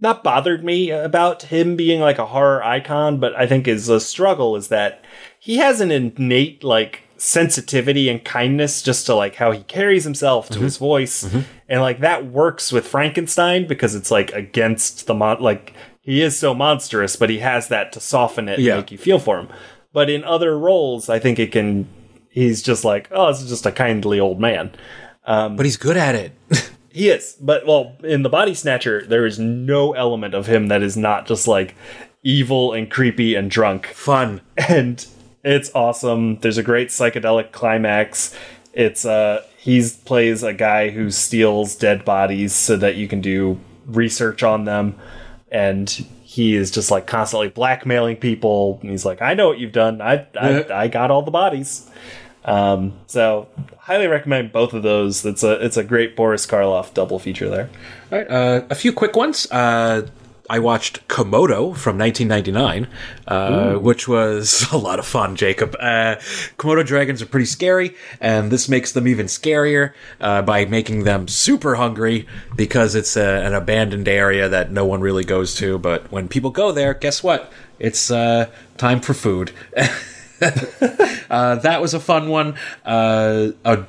[0.00, 3.98] not bothered me about him being like a horror icon, but I think is a
[4.00, 5.03] struggle is that
[5.44, 10.48] he has an innate like sensitivity and kindness just to like how he carries himself
[10.48, 10.64] to mm-hmm.
[10.64, 11.24] his voice.
[11.24, 11.40] Mm-hmm.
[11.68, 16.38] And like that works with Frankenstein because it's like against the mon like he is
[16.38, 18.72] so monstrous but he has that to soften it Yeah.
[18.72, 19.48] and make you feel for him.
[19.92, 21.88] But in other roles I think it can
[22.30, 24.70] he's just like oh this is just a kindly old man.
[25.26, 26.32] Um, but he's good at it.
[26.90, 30.82] he is, but well, in the Body Snatcher, there is no element of him that
[30.82, 31.74] is not just like
[32.22, 34.40] evil and creepy and drunk, Fun.
[34.68, 35.06] and
[35.44, 36.38] it's awesome.
[36.38, 38.36] There's a great psychedelic climax.
[38.72, 43.60] It's uh, he plays a guy who steals dead bodies so that you can do
[43.86, 44.98] research on them,
[45.50, 45.88] and
[46.22, 48.78] he is just like constantly blackmailing people.
[48.80, 50.00] And he's like, "I know what you've done.
[50.00, 51.88] I I, I got all the bodies."
[52.46, 55.24] Um, so highly recommend both of those.
[55.24, 57.70] It's a it's a great Boris Karloff double feature there.
[58.10, 59.50] All right, uh, a few quick ones.
[59.50, 60.08] Uh,
[60.50, 62.86] I watched Komodo from 1999,
[63.26, 65.74] uh, which was a lot of fun, Jacob.
[65.80, 66.16] Uh,
[66.58, 71.28] Komodo dragons are pretty scary, and this makes them even scarier uh, by making them
[71.28, 75.78] super hungry because it's a, an abandoned area that no one really goes to.
[75.78, 77.50] But when people go there, guess what?
[77.78, 79.52] It's uh, time for food.
[80.40, 82.54] uh, that was a fun one.
[82.84, 83.84] Uh, a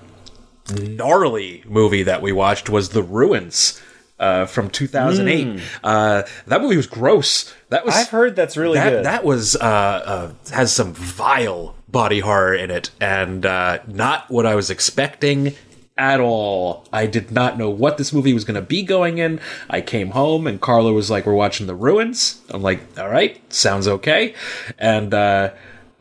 [0.73, 3.81] gnarly movie that we watched was The Ruins
[4.19, 5.61] uh, from 2008.
[5.83, 7.53] Uh, that movie was gross.
[7.69, 9.05] That was I've heard that's really that, good.
[9.05, 14.45] that was uh, uh, has some vile body horror in it, and uh, not what
[14.45, 15.55] I was expecting
[15.97, 16.85] at all.
[16.91, 19.39] I did not know what this movie was going to be going in.
[19.69, 23.41] I came home and Carla was like, "We're watching The Ruins." I'm like, "All right,
[23.53, 24.33] sounds okay,"
[24.77, 25.51] and uh,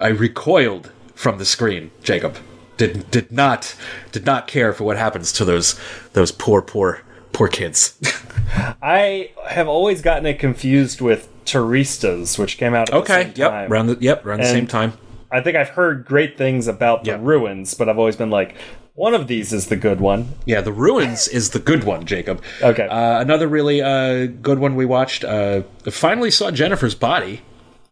[0.00, 1.90] I recoiled from the screen.
[2.02, 2.36] Jacob
[2.76, 3.74] did did not
[4.12, 5.78] did not care for what happens to those
[6.12, 7.02] those poor poor
[7.34, 7.98] poor kids.
[8.82, 13.32] I have always gotten it confused with Turistas, which came out at the okay, same
[13.36, 13.72] yep, time.
[13.72, 14.94] around the yep around the same time.
[15.30, 17.18] I think I've heard great things about the Yeah.
[17.20, 18.54] ruins, but I've always been like,
[18.94, 20.28] one of these is the good one.
[20.46, 22.40] Yeah, The Ruins is the good one, Jacob.
[22.62, 22.86] Okay.
[22.86, 25.24] Uh, another really uh, good one we watched.
[25.24, 27.42] Uh, finally saw Jennifer's Body.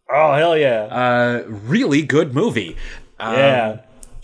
[0.09, 2.77] Oh hell yeah, Uh, really good movie.
[3.19, 3.77] Um, yeah,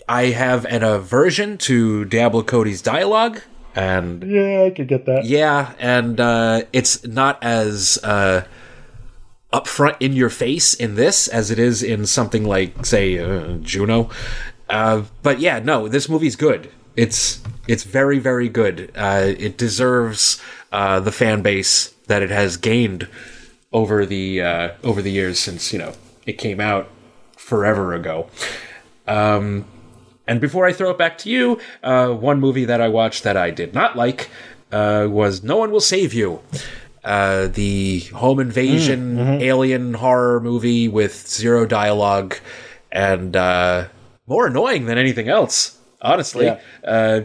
[0.08, 3.42] I have an aversion to Diablo Cody's dialogue,
[3.74, 5.24] and yeah, I could get that.
[5.24, 8.44] yeah, and uh, it's not as uh,
[9.52, 14.10] upfront in your face in this as it is in something like, say, uh, Juno.
[14.68, 16.70] Uh, but yeah, no, this movie's good.
[16.96, 18.92] It's it's very very good.
[18.94, 20.40] Uh, it deserves
[20.72, 23.08] uh, the fan base that it has gained
[23.72, 25.94] over the uh, over the years since you know
[26.26, 26.88] it came out
[27.36, 28.28] forever ago.
[29.06, 29.64] Um,
[30.26, 33.36] and before I throw it back to you, uh, one movie that I watched that
[33.36, 34.30] I did not like
[34.72, 36.40] uh, was No One Will Save You.
[37.02, 42.36] Uh, the home invasion alien horror movie with zero dialogue
[42.92, 43.86] and uh,
[44.26, 46.44] more annoying than anything else, honestly.
[46.46, 46.60] Yeah.
[46.84, 47.20] Uh,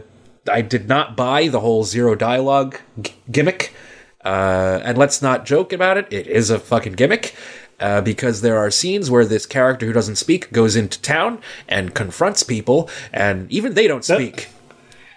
[0.50, 3.74] I did not buy the whole zero dialogue g- gimmick.
[4.24, 7.34] Uh, and let's not joke about it, it is a fucking gimmick.
[7.78, 11.94] Uh, because there are scenes where this character who doesn't speak goes into town and
[11.94, 14.48] confronts people, and even they don't speak.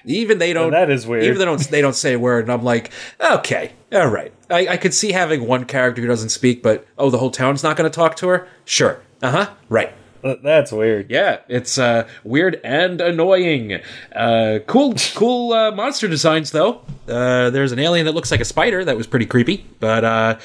[0.06, 0.72] Even they don't.
[0.72, 1.24] that is weird.
[1.24, 1.60] Even they don't.
[1.70, 2.92] They don't say a word, and I'm like,
[3.22, 4.34] okay, all right.
[4.50, 7.64] I, I could see having one character who doesn't speak, but oh, the whole town's
[7.64, 8.48] not going to talk to her.
[8.66, 9.02] Sure.
[9.22, 9.50] Uh huh.
[9.68, 9.94] Right.
[10.22, 11.10] That's weird.
[11.10, 13.80] Yeah, it's uh, weird and annoying.
[14.14, 16.82] Uh, cool, cool uh, monster designs though.
[17.08, 20.38] Uh, there's an alien that looks like a spider that was pretty creepy, but uh,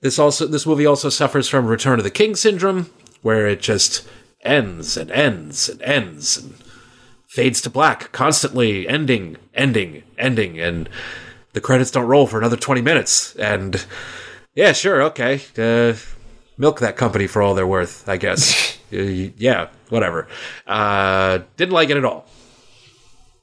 [0.00, 2.90] this also this movie also suffers from Return of the King syndrome,
[3.22, 4.06] where it just
[4.42, 6.54] ends and ends and ends and
[7.28, 10.88] fades to black constantly, ending, ending, ending, and
[11.52, 13.34] the credits don't roll for another twenty minutes.
[13.36, 13.84] And
[14.54, 15.42] yeah, sure, okay.
[15.58, 15.94] Uh,
[16.58, 18.76] milk that company for all they're worth, I guess.
[18.92, 20.26] Uh, yeah, whatever.
[20.66, 22.26] Uh, didn't like it at all.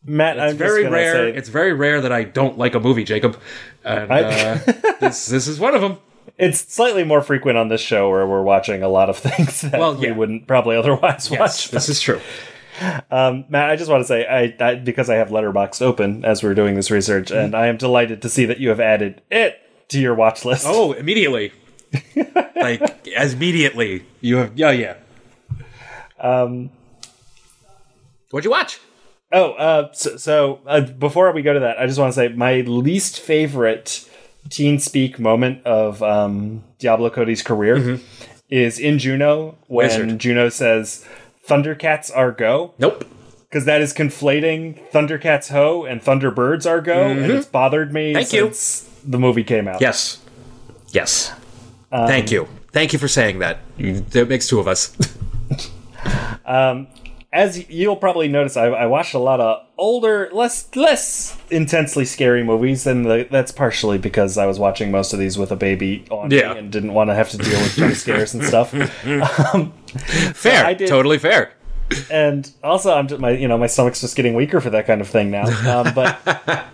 [0.03, 1.13] Matt, I'm It's very just rare.
[1.13, 3.39] say- It's very rare that I don't like a movie, Jacob.
[3.85, 4.57] And I- uh,
[4.99, 5.99] this this is one of them.
[6.37, 9.79] It's slightly more frequent on this show where we're watching a lot of things that
[9.79, 11.71] Well, we wouldn't probably otherwise Yes, watch.
[11.71, 12.21] this is true.
[13.09, 16.43] Um, Matt, I just want to say, I, I because I have Letterboxd open as
[16.43, 19.59] we're doing this research, and I am delighted to see that you have added it
[19.89, 20.65] to your watch list.
[20.67, 21.51] Oh, immediately.
[22.55, 24.05] like as immediately.
[24.21, 24.95] You have yeah, yeah.
[26.19, 26.69] Um,
[28.29, 28.79] What'd you watch?
[29.31, 32.27] oh, uh, so, so uh, before we go to that, I just want to say
[32.29, 34.07] my least favorite
[34.49, 37.99] teen speak moment of um, Diablo Cody's career
[38.49, 40.19] is in Juno when Wizard.
[40.19, 41.05] Juno says,
[41.47, 43.05] "Thundercats are go." Nope.
[43.49, 48.15] because that is conflating Thundercats Ho and Thunderbirds are go, and it's bothered me Mm-hmm.
[48.15, 48.45] Thank you.
[48.53, 49.79] since the movie came out.
[49.81, 50.19] Yes.
[50.91, 51.31] Yes.
[51.91, 52.47] Um, Thank you.
[52.71, 53.60] Thank you for saying that.
[53.77, 54.95] You, that makes two of us.
[57.38, 62.43] As you'll probably notice, I, I watched a lot of older, less less intensely scary
[62.43, 66.04] movies, and the, that's partially because I was watching most of these with a baby
[66.10, 66.54] on Yeah.
[66.54, 68.73] me and didn't want to have to deal with jump scares and stuff.
[69.54, 69.71] Um,
[70.34, 70.65] fair.
[70.65, 71.54] I did- Totally fair.
[72.10, 75.00] and also I'm just, my you know my stomach's just getting weaker for that kind
[75.00, 75.45] of thing now.
[75.80, 76.19] Um, but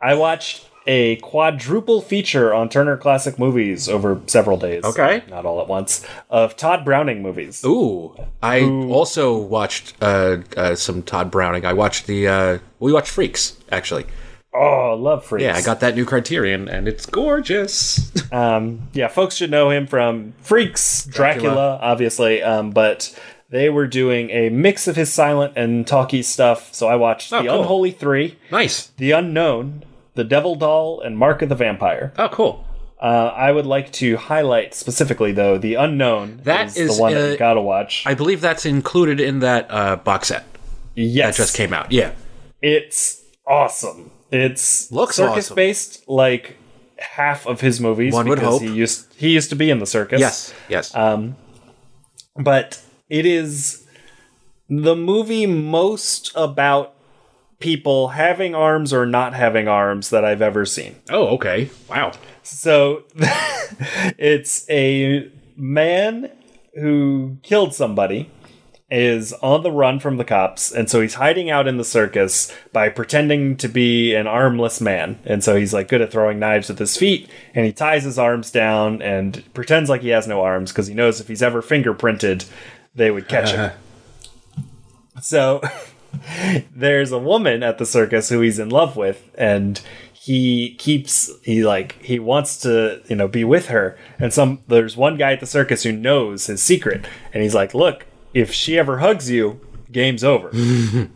[0.00, 4.82] I watched a quadruple feature on Turner Classic Movies over several days.
[4.84, 5.22] Okay.
[5.28, 7.64] not all at once of Tod Browning movies.
[7.64, 11.64] Ooh, I also watched uh, uh, some Tod Browning.
[11.64, 14.06] I watched the uh, we watched Freaks actually.
[14.52, 15.44] Oh, love freaks.
[15.44, 18.10] Yeah, I got that new Criterion, and it's gorgeous.
[18.32, 21.78] Um, yeah, folks should know him from Freaks, Dracula, Dracula.
[21.82, 22.42] obviously.
[22.44, 23.12] Um, but
[23.48, 26.72] they were doing a mix of his silent and talkie stuff.
[26.72, 27.60] So I watched Oh, The cool.
[27.62, 28.86] Unholy Three, nice.
[28.98, 29.82] The Unknown,
[30.14, 32.12] The Devil Doll, and Mark of the Vampire.
[32.18, 32.64] Oh, cool.
[33.00, 36.40] Uh, I would like to highlight specifically, though, The Unknown.
[36.44, 38.02] That is, is, the one that uh, you gotta watch.
[38.06, 40.44] I believe that's included in that uh, box set
[40.94, 41.92] yes, that just came out.
[41.92, 42.12] Yeah.
[42.62, 44.10] It's awesome.
[44.30, 45.56] It's Looks circus awesome.
[45.56, 46.56] based, like
[46.98, 48.12] half of his movies.
[48.12, 48.62] One would because hope.
[48.62, 50.20] he used he used to be in the circus.
[50.20, 50.54] Yes.
[50.68, 50.94] Yes.
[50.94, 51.36] Um,
[52.36, 53.86] but it is
[54.68, 56.94] the movie most about
[57.60, 60.96] people having arms or not having arms that I've ever seen.
[61.10, 61.70] oh, okay.
[61.88, 62.12] Wow.
[62.42, 63.04] So
[64.18, 66.30] it's a man
[66.74, 68.30] who killed somebody
[68.90, 72.52] is on the run from the cops and so he's hiding out in the circus
[72.72, 76.68] by pretending to be an armless man and so he's like good at throwing knives
[76.68, 80.42] with his feet and he ties his arms down and pretends like he has no
[80.42, 82.44] arms because he knows if he's ever fingerprinted
[82.92, 83.70] they would catch him
[85.20, 85.60] so
[86.74, 89.80] there's a woman at the circus who he's in love with and
[90.12, 94.96] he keeps he like he wants to you know be with her and some there's
[94.96, 98.78] one guy at the circus who knows his secret and he's like look if she
[98.78, 101.10] ever hugs you game's over and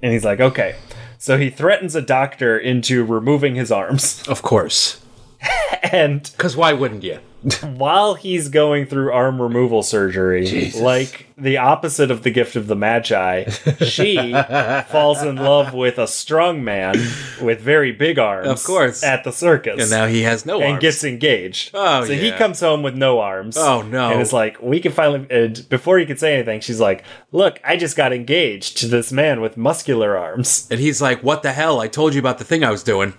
[0.00, 0.74] he's like okay
[1.22, 5.00] so he threatens a doctor into removing his arms Of course.
[5.84, 7.20] and Because why wouldn't you?
[7.76, 12.76] while he's going through arm removal surgery, like the opposite of the gift of the
[12.76, 13.44] Magi,
[13.80, 14.32] she
[14.88, 16.94] falls in love with a strong man
[17.40, 18.46] with very big arms.
[18.46, 19.02] Of course.
[19.02, 19.80] At the circus.
[19.80, 20.72] And now he has no and arms.
[20.72, 21.70] And gets engaged.
[21.74, 23.56] Oh, so he comes home with no arms.
[23.58, 24.10] Oh, no.
[24.10, 25.26] And it's like, we can finally.
[25.30, 29.10] And before he could say anything, she's like, Look, I just got engaged to this
[29.10, 30.68] man with muscular arms.
[30.70, 31.80] and he's like, "What the hell?
[31.80, 33.14] I told you about the thing I was doing."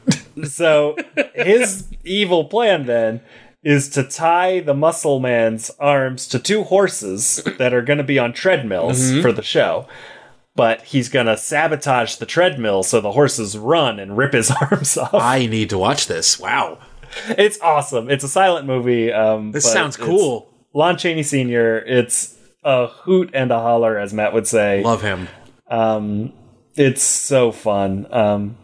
[0.48, 0.96] So
[1.36, 3.22] his evil plan then
[3.64, 8.20] is to tie the muscle man's arms to two horses that are going to be
[8.20, 9.22] on treadmills Mm-hmm.
[9.22, 9.88] for the show.
[10.56, 15.14] but he's gonna sabotage the treadmill so the horses run and rip his arms off.
[15.14, 16.40] I need to watch this.
[16.40, 16.78] Wow.
[17.30, 18.10] It's awesome.
[18.10, 19.12] It's a silent movie.
[19.12, 20.50] Um, This sounds cool.
[20.74, 21.78] Lon Chaney Sr.
[21.80, 24.84] It's a hoot and a holler, as Matt would say.
[24.84, 25.28] Love him.
[26.76, 28.08] It's so fun.
[28.12, 28.58] Um,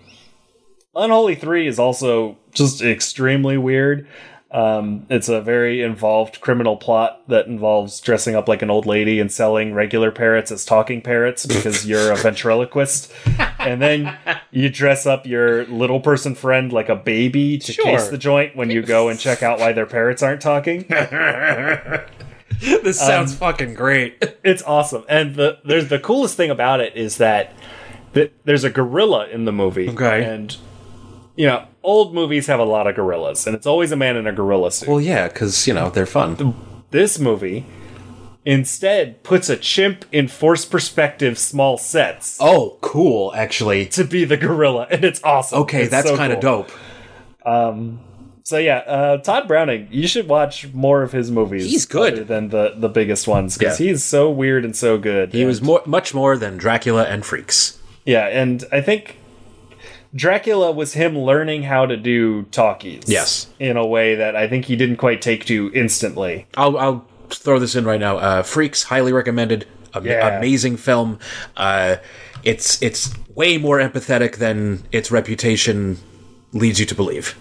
[0.96, 4.08] Unholy 3 is also just extremely weird.
[4.52, 9.20] Um, it's a very involved criminal plot that involves dressing up like an old lady
[9.20, 13.12] and selling regular parrots as talking parrots because you're a ventriloquist.
[13.60, 14.18] And then
[14.52, 17.84] you dress up your little person friend like a baby to Sure.
[17.84, 20.86] case the joint when you go and check out why their parrots aren't talking.
[22.60, 24.18] This sounds fucking great.
[24.44, 25.04] it's awesome.
[25.08, 27.54] And the there's the coolest thing about it is that
[28.14, 29.90] th- there's a gorilla in the movie.
[29.90, 30.24] Okay.
[30.26, 30.56] And
[31.36, 34.28] you know, old movies have a lot of gorillas, and it's always a man in
[34.28, 34.88] a gorilla suit.
[34.90, 36.56] well, yeah, because, you know, they're fun.
[36.92, 37.66] this movie
[38.46, 43.86] instead puts a chimp in force perspective small sets Oh, cool, actually.
[43.88, 45.60] to be the gorilla, and it's awesome.
[45.62, 46.66] Okay, It's that's so kind of cool.
[47.46, 48.00] dope.
[48.44, 51.66] So yeah, uh, Tod Browning, you should watch more of his movies.
[51.70, 52.28] He's good.
[52.28, 53.90] than the the biggest ones because Yeah.
[53.90, 55.34] he's so weird and so good.
[55.34, 57.78] He And- was more, much more than Dracula and Freaks.
[58.06, 59.19] Yeah, and I think
[60.16, 63.04] Dracula was him learning how to do talkies.
[63.08, 63.48] Yes.
[63.60, 66.48] In a way that I think he didn't quite take to instantly.
[66.58, 68.18] I'll, I'll throw this in right now.
[68.18, 69.68] Uh, Freaks, highly recommended.
[69.94, 70.38] Am- Yeah.
[70.38, 71.20] Amazing film.
[71.56, 71.98] Uh,
[72.44, 75.98] it's it's way more empathetic than its reputation
[76.54, 77.38] leads you to believe.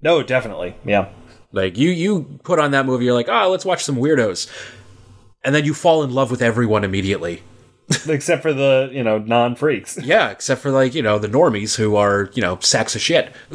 [0.00, 0.76] No, definitely.
[0.84, 1.08] Yeah.
[1.52, 4.50] Like you you put on that movie, you're like, oh, let's watch some weirdos,
[5.44, 7.42] and then you fall in love with everyone immediately.
[8.08, 9.96] Except for the, you know, non freaks.
[10.02, 13.32] Yeah, except for like you know the normies who are you know sacks of shit.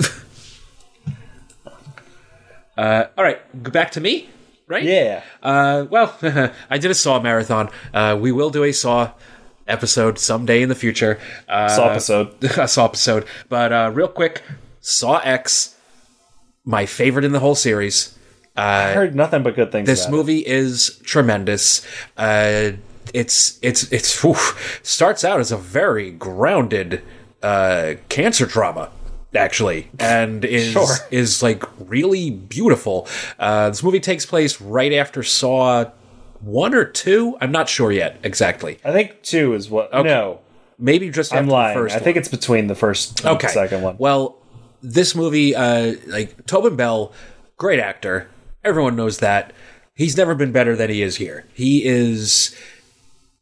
[2.78, 4.30] uh, all right, go back to me,
[4.68, 4.84] right?
[4.84, 5.24] Yeah.
[5.44, 6.16] Uh, well,
[6.70, 7.70] I did a Saw marathon.
[7.94, 9.12] Uh, we will do a Saw
[9.68, 11.20] episode someday in the future.
[11.48, 12.44] Uh, Saw episode.
[12.44, 13.26] a Saw episode.
[13.50, 14.44] But uh, real quick,
[14.80, 15.76] Saw X,
[16.64, 18.18] my favorite in the whole series.
[18.56, 21.86] I heard nothing but good things This movie is tremendous.
[23.14, 24.36] It's it's it's whew,
[24.84, 27.02] starts out as a very grounded
[27.44, 28.90] uh, cancer drama,
[29.36, 30.88] actually, and is Sure.
[31.10, 33.08] is like really beautiful.
[33.40, 35.86] Uh, this movie takes place right after Saw
[36.40, 37.38] one or two.
[37.42, 38.80] I'm not sure yet exactly.
[38.84, 39.92] I think two is what.
[39.94, 40.40] No,
[40.78, 41.78] Maybe just I'm after lying.
[41.78, 41.96] the first.
[41.96, 42.22] I think one.
[42.22, 43.48] it's between the first and okay.
[43.48, 43.96] the second one.
[44.00, 44.38] Well,
[44.82, 47.14] this movie, uh, like Tobin Bell,
[47.58, 48.30] great actor.
[48.64, 49.54] Everyone knows that.
[49.94, 51.46] He's never been better than he is here.
[51.54, 52.56] He is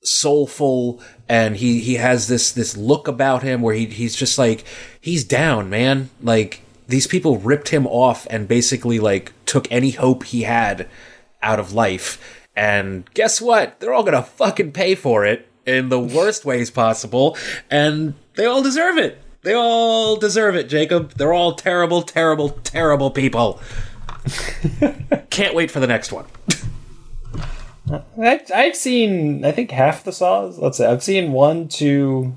[0.09, 4.63] soulful and he he has this this look about him where he he's just like
[4.99, 6.09] he's down, man.
[6.21, 10.87] Like these people ripped him off and basically like took any hope he had
[11.41, 12.47] out of life.
[12.55, 13.79] And guess what?
[13.79, 17.37] They're all gonna fucking pay for it in the worst ways possible,
[17.69, 19.21] and they all deserve it.
[19.41, 21.13] They all deserve it, Jacob.
[21.13, 23.61] They're all terrible, terrible, terrible people.
[25.29, 26.25] Can't wait for the next one.
[27.91, 30.57] I, I've seen, I think half the saws.
[30.59, 32.35] Let's say I've seen one, two,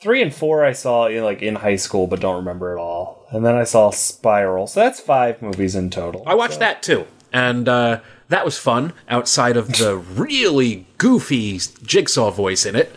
[0.00, 0.64] three, and four.
[0.64, 3.26] I saw in like in high school, but don't remember it all.
[3.30, 4.66] And then I saw Spiral.
[4.66, 6.22] So that's five movies in total.
[6.26, 8.92] I watched that too, and uh, that was fun.
[9.08, 12.94] Outside of the really goofy jigsaw voice in it,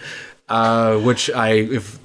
[0.49, 1.99] uh, which I if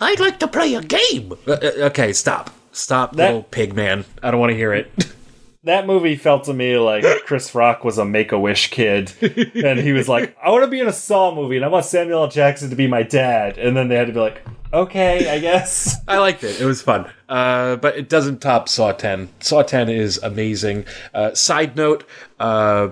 [0.00, 1.32] I'd like to play a game.
[1.46, 4.04] Uh, uh, okay, stop, stop, That- little pig man.
[4.22, 4.90] I don't want to hear it.
[5.64, 9.78] That movie felt to me like Chris Rock was a Make a Wish kid, and
[9.78, 12.22] he was like, "I want to be in a Saw movie, and I want Samuel
[12.22, 12.28] L.
[12.28, 14.42] Jackson to be my dad." And then they had to be like,
[14.72, 16.60] "Okay, I guess." I liked it.
[16.60, 17.10] It was fun.
[17.28, 19.28] Uh, but it doesn't top Saw 10.
[19.40, 20.86] Saw 10 is amazing.
[21.12, 22.04] Uh, side note,
[22.38, 22.88] uh,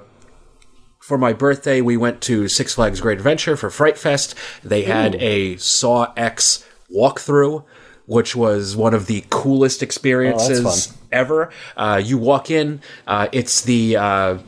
[1.01, 4.35] for my birthday, we went to Six Flags Great Adventure for Fright Fest.
[4.63, 7.65] They had a Saw X walkthrough,
[8.09, 10.99] which was one of the coolest experiences fun.
[11.13, 11.51] ever.
[11.77, 13.97] Uh, you walk in, uh, it's the.
[13.97, 14.39] Uh,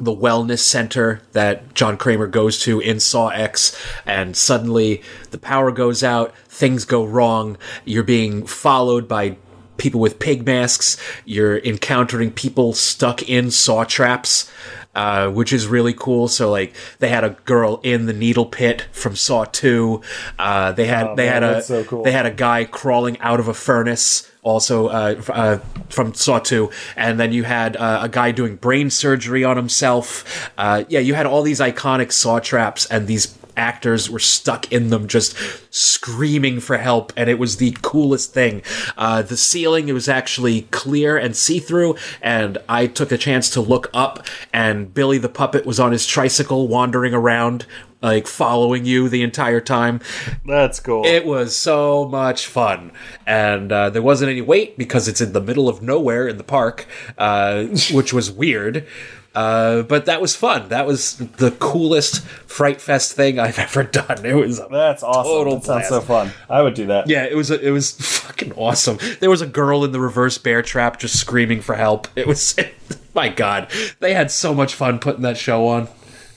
[0.00, 5.70] the wellness center that John Kramer goes to in Saw X, and suddenly the power
[5.70, 9.36] goes out, things go wrong, you're being followed by
[9.76, 14.50] people with pig masks, you're encountering people stuck in saw traps.
[14.94, 16.28] Uh, which is really cool.
[16.28, 20.02] So like they had a girl in the needle pit from Saw Two.
[20.38, 22.04] Uh, they had Oh, they man, had a so cool.
[22.04, 26.70] they had a guy crawling out of a furnace also uh, uh, from Saw 2.
[26.96, 30.50] And then you had uh, a guy doing brain surgery on himself.
[30.58, 34.90] Uh, yeah, you had all these iconic Saw traps, and these actors were stuck in
[34.90, 35.36] them just
[35.74, 38.62] screaming for help and it was the coolest thing
[38.96, 43.60] uh, the ceiling it was actually clear and see-through and i took a chance to
[43.60, 47.66] look up and billy the puppet was on his tricycle wandering around
[48.04, 50.00] like following you the entire time.
[50.44, 51.06] That's cool.
[51.06, 52.92] It was so much fun,
[53.26, 56.44] and uh, there wasn't any wait because it's in the middle of nowhere in the
[56.44, 56.86] park,
[57.16, 58.86] uh, which was weird.
[59.34, 60.68] Uh, but that was fun.
[60.68, 64.24] That was the coolest Fright Fest thing I've ever done.
[64.24, 65.24] It was That's awesome.
[65.24, 65.88] Total that sounds blast.
[65.88, 66.30] so fun.
[66.48, 67.08] I would do that.
[67.08, 68.98] yeah, it was it was fucking awesome.
[69.20, 72.06] There was a girl in the reverse bear trap just screaming for help.
[72.14, 72.54] It was
[73.14, 73.70] my god.
[74.00, 75.88] They had so much fun putting that show on.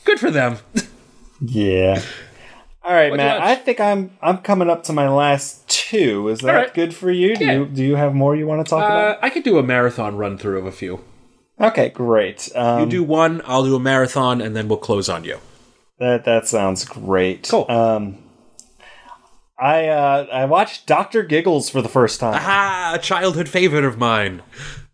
[0.03, 0.57] Good for them.
[1.39, 2.01] Yeah.
[2.83, 3.41] All right, What'd Matt.
[3.41, 6.29] I think I'm I'm coming up to my last two.
[6.29, 6.73] Is that right.
[6.73, 7.35] good for you?
[7.35, 7.51] Do Yeah.
[7.53, 10.17] you do you have more you want to talk Uh, I could do a marathon
[10.17, 11.01] run through of a few.
[11.59, 12.49] Okay, great.
[12.55, 15.39] Um, You do one, I'll do a marathon, and then we'll close on you.
[15.99, 17.47] that that sounds great.
[17.49, 17.65] Cool.
[17.69, 18.17] Um,
[19.59, 22.35] I uh, I watched Doctor Giggles for the first time.
[22.39, 24.43] Ah, a childhood favorite of mine.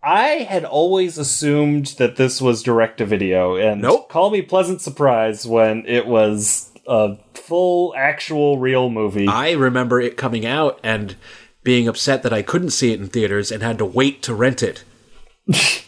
[0.02, 4.10] I had always assumed that this was direct to video, and Nope.
[4.10, 9.28] call me pleasant surprise when it was a full, actual, real movie.
[9.28, 11.16] I remember it coming out and
[11.64, 14.62] being upset that I couldn't see it in theaters and had to wait to rent
[14.64, 14.84] it.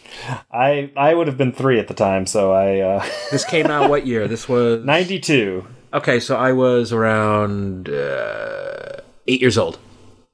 [0.52, 3.90] I I would have been three at the time, so I uh, This came out
[3.90, 4.26] what year?
[4.28, 5.66] This was ninety two.
[5.92, 6.20] okay.
[6.20, 9.78] So I was around uh, eight years old.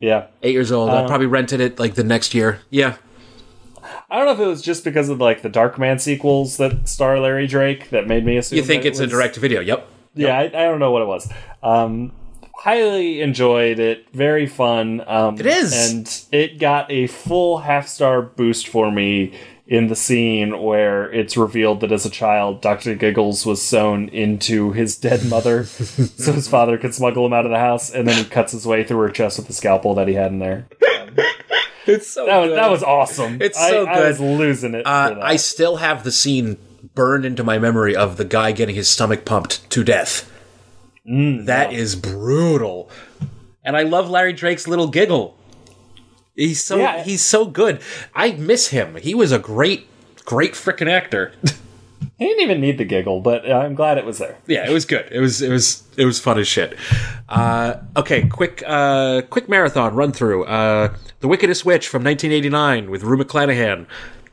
[0.01, 0.91] Yeah, Eight years old.
[0.91, 2.59] I probably rented it like the next year.
[2.70, 2.97] Yeah,
[4.11, 7.20] I don't know if it was just because of like the Darkman sequels that star
[7.20, 8.57] Larry Drake that made me assume.
[8.57, 9.61] you think that it it's a direct video?
[9.61, 9.89] Yep.
[10.14, 11.33] Yeah, I, I don't know what it was.
[11.62, 12.11] Um,
[12.57, 14.07] highly enjoyed it.
[14.12, 15.03] Very fun.
[15.07, 15.72] Um, It is.
[15.93, 19.33] and it got a full half star boost for me
[19.67, 24.73] in the scene where it's revealed that as a child, Doctor Giggles was sewn into
[24.73, 28.17] his dead mother, so his father could smuggle him out of the house, and then
[28.23, 30.67] he cuts his way through her chest with the scalpel that he had in there.
[31.87, 33.39] It's so That was that was awesome.
[33.41, 34.09] It's I- so I, good.
[34.09, 34.87] was losing it.
[34.87, 35.25] Uh, for that.
[35.25, 36.57] I still have the scene
[36.95, 40.31] burned into my memory of the guy getting his stomach pumped to death.
[41.05, 42.89] That is brutal.
[43.65, 45.37] And I love Larry Drake's little giggle.
[46.35, 47.03] He's so Yeah.
[47.03, 47.80] he's so good.
[48.14, 48.97] I miss him.
[48.97, 49.87] He was a great
[50.24, 51.33] great freaking actor.
[52.18, 54.37] he didn't even need the giggle, but I'm glad it was there.
[54.47, 55.07] yeah, it was good.
[55.11, 56.76] It was it was it was fun as shit.
[57.28, 60.45] Uh, okay, quick uh, quick marathon run through.
[60.45, 63.87] Uh, the Wickedest Witch from 1989 with Rue McClanahan.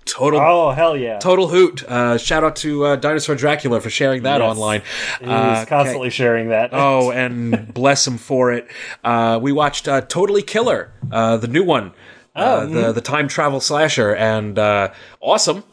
[0.05, 1.19] Total Oh hell yeah!
[1.19, 1.83] Total hoot.
[1.83, 4.49] Uh, shout out to uh, Dinosaur Dracula for sharing that Yes.
[4.49, 4.81] online.
[5.19, 5.69] He Uh, was okay.
[5.69, 6.71] constantly sharing that.
[6.73, 8.67] Oh, and bless him for it.
[9.03, 11.91] Uh, we watched uh, Totally Killer, uh, the new one,
[12.35, 14.89] uh, the the time travel slasher, and uh,
[15.21, 15.63] awesome.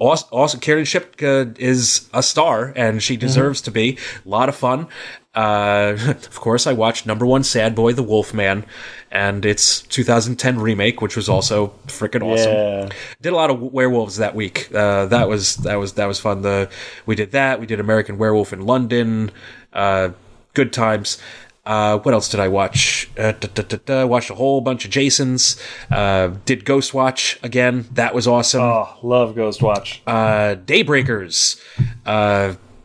[0.00, 3.98] Awesome, Kiernan Shipka is a star, and she deserves to be.
[4.26, 4.88] A lot of fun.
[5.34, 8.64] Uh, of course, I watched number one Sad Boy, The Wolfman,
[9.10, 12.88] and its 2010 remake, which was also freaking awesome yeah.
[13.20, 14.74] did a lot of werewolves that week.
[14.74, 16.42] Uh, that was that was that was fun.
[16.42, 16.70] The
[17.06, 17.60] we did that.
[17.60, 19.30] We did American Werewolf in London.
[19.72, 20.10] Uh,
[20.54, 21.18] good times.
[21.64, 23.08] Uh, what else did I watch?
[23.16, 25.62] Uh, da, da, da, watched a whole bunch of Jasons.
[25.92, 27.86] Uh, did Ghostwatch again.
[27.92, 28.62] That was awesome.
[28.62, 30.00] Oh, love Ghostwatch.
[30.04, 31.60] Uh, Daybreakers.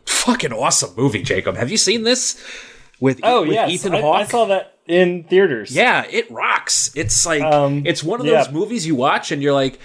[0.08, 1.56] Fucking awesome movie, Jacob.
[1.56, 2.42] Have you seen this?
[3.00, 4.16] With, oh with yes, Ethan I, Hawke.
[4.16, 5.70] I saw that in theaters.
[5.70, 6.90] Yeah, it rocks.
[6.96, 8.42] It's like Um, it's one of yeah.
[8.42, 9.78] those movies you watch and you're like,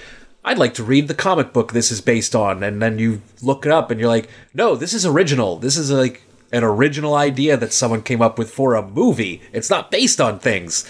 [0.44, 3.66] I'd like to read the comic book this is based on, and then you look
[3.66, 5.58] it up and you're like, no, this is original.
[5.58, 9.42] This is like an original idea that someone came up with for a movie.
[9.54, 10.86] It's not based on things.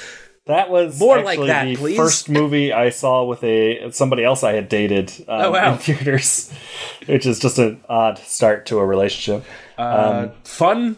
[0.45, 1.95] That was More like that, the please.
[1.97, 5.73] first movie I saw with a somebody else I had dated um, Oh, wow.
[5.73, 6.51] in theaters,
[7.05, 9.45] which is just an odd start to a relationship.
[9.77, 10.97] Uh, fun,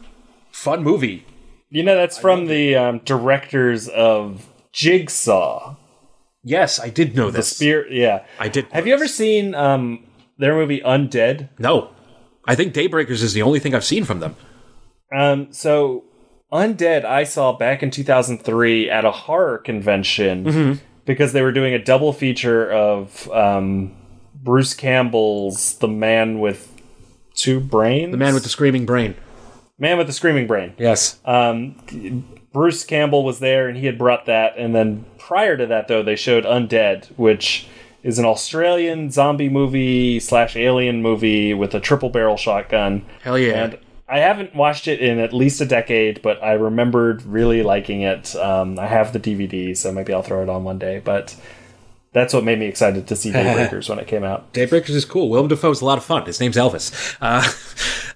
[0.52, 1.26] fun movie.
[1.70, 5.76] You know, that's from the um, directors of Jigsaw.
[6.44, 7.50] Yes, I did know The this.
[7.56, 7.92] Spear.
[7.92, 8.68] Yeah, I did.
[8.72, 10.06] Have you ever seen um,
[10.38, 11.50] their movie Undead?
[11.60, 11.90] No,
[12.48, 14.36] I think Daybreakers is the only thing I've seen from them.
[15.16, 16.04] Um, so
[16.56, 20.74] Undead, I saw back in 2003 at a horror convention Mm-hmm.
[21.06, 23.96] because they were doing a double feature of um,
[24.34, 26.72] Bruce Campbell's The Man with
[27.34, 28.12] Two Brains.
[28.12, 29.16] The man with the screaming brain.
[29.78, 30.74] Man with the Screaming Brain.
[30.78, 31.20] Yes.
[31.26, 31.76] Um,
[32.54, 34.58] Bruce Campbell was there, and he had brought that.
[34.58, 37.68] And then prior to that, though, they showed Undead, which
[38.02, 43.04] is an Australian zombie movie slash alien movie with a triple barrel shotgun.
[43.22, 43.64] Hell yeah.
[43.66, 43.78] And
[44.08, 48.36] I haven't watched it in at least a decade, but I remembered really liking it.
[48.36, 51.02] Um, I have the DVD, so maybe I'll throw it on one day.
[51.04, 51.36] But
[52.16, 54.54] that's what made me excited to see Daybreakers when it came out.
[54.54, 55.30] Daybreakers is cool.
[55.30, 56.26] Willem Dafoe's a lot of fun.
[56.26, 57.18] His name's Elvis.
[57.20, 57.44] Uh,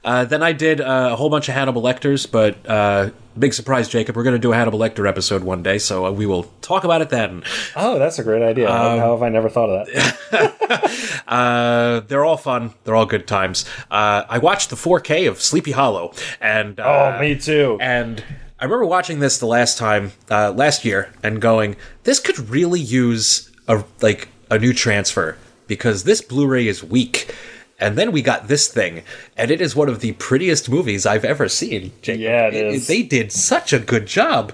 [0.07, 3.89] uh, then I did uh, a whole bunch of Hannibal Lecters, but uh, big surprise,
[3.89, 4.15] Jacob.
[4.15, 6.85] We're going to do a Hannibal Lecter episode one day, so uh, we will talk
[6.85, 7.43] about it then.
[7.75, 8.71] Oh, that's a great idea.
[8.71, 11.21] how, how have I never thought of that?
[11.27, 12.73] uh, they're all fun.
[12.85, 13.65] They're all good times.
[13.91, 17.77] Uh, I watched the 4K of Sleepy Hollow, and uh, oh, me too.
[17.81, 18.23] and
[18.61, 22.79] I remember watching this the last time, uh, last year, and going, "This could really
[22.79, 27.33] use a like a new transfer because this Blu-ray is weak."
[27.81, 29.03] And then we got this thing,
[29.37, 31.93] and it is one of the prettiest movies I've ever seen.
[32.01, 32.19] Jacob.
[32.21, 32.87] Yeah, it is.
[32.87, 34.51] They did such a good job,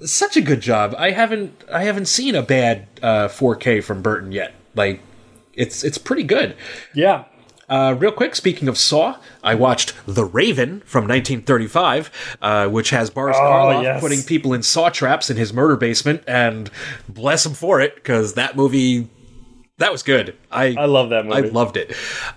[0.00, 0.94] such a good job.
[0.96, 4.54] I haven't I haven't seen a bad uh, 4K from Burton yet.
[4.74, 5.02] Like,
[5.52, 6.56] it's it's pretty good.
[6.94, 7.24] yeah.
[7.68, 12.10] Uh, real quick, speaking of Saw, I watched The Raven from 1935,
[12.40, 14.00] uh, which has Boris Karloff Oh, yes.
[14.00, 16.70] putting people in saw traps in his murder basement, and
[17.08, 19.08] bless him for it, because that movie,
[19.78, 20.36] that was good.
[20.50, 21.36] I I love that movie.
[21.48, 21.92] I loved it.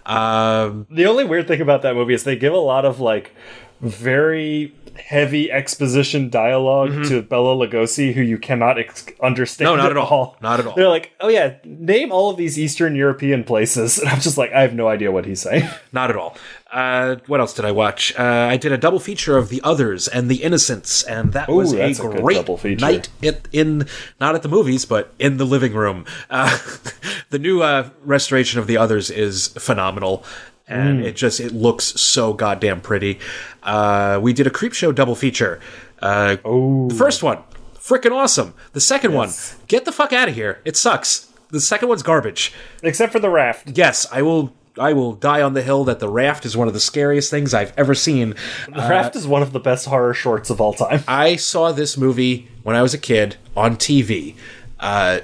[0.05, 3.35] Um, The only weird thing about that movie is they give a lot of like
[3.81, 9.69] very heavy exposition dialog to Bela Lugosi, who you cannot ex- understand.
[9.69, 9.77] Mm-hmm.
[9.77, 10.37] No, not at all.
[10.41, 10.75] Not at all.
[10.75, 14.51] They're like, oh yeah, name all of these Eastern European places, and I'm just like,
[14.51, 15.67] I have no idea what he's saying.
[15.91, 16.37] not at all.
[16.71, 18.13] Uh, what else did I watch?
[18.17, 21.73] Uh, I did a double feature of The Others and The Innocents, and that was
[21.73, 22.85] a a great feature.
[22.85, 23.87] night at, in
[24.19, 26.05] not at the movies, but in the living room.
[26.29, 26.59] Uh,
[27.31, 30.23] the new uh, restoration of The Others is phenomenal,
[30.69, 33.19] And it just it looks so goddamn pretty.
[33.63, 35.59] Uh, we did a Creepshow double feature.
[36.01, 37.39] Uh, Oh, the first one,
[37.75, 38.53] freaking awesome.
[38.73, 39.55] The second Yes.
[39.55, 40.59] one, get the fuck out of here.
[40.65, 41.27] It sucks.
[41.49, 42.53] The second one's garbage.
[42.83, 43.69] except for the raft.
[43.75, 44.53] Yes, I will.
[44.77, 47.53] I will die on the hill that the raft is one of the scariest things
[47.53, 48.33] I've ever seen.
[48.67, 51.03] The raft is one of the best horror shorts of all time.
[51.07, 54.35] I saw this movie when I was a kid on TV,
[54.79, 55.19] uh,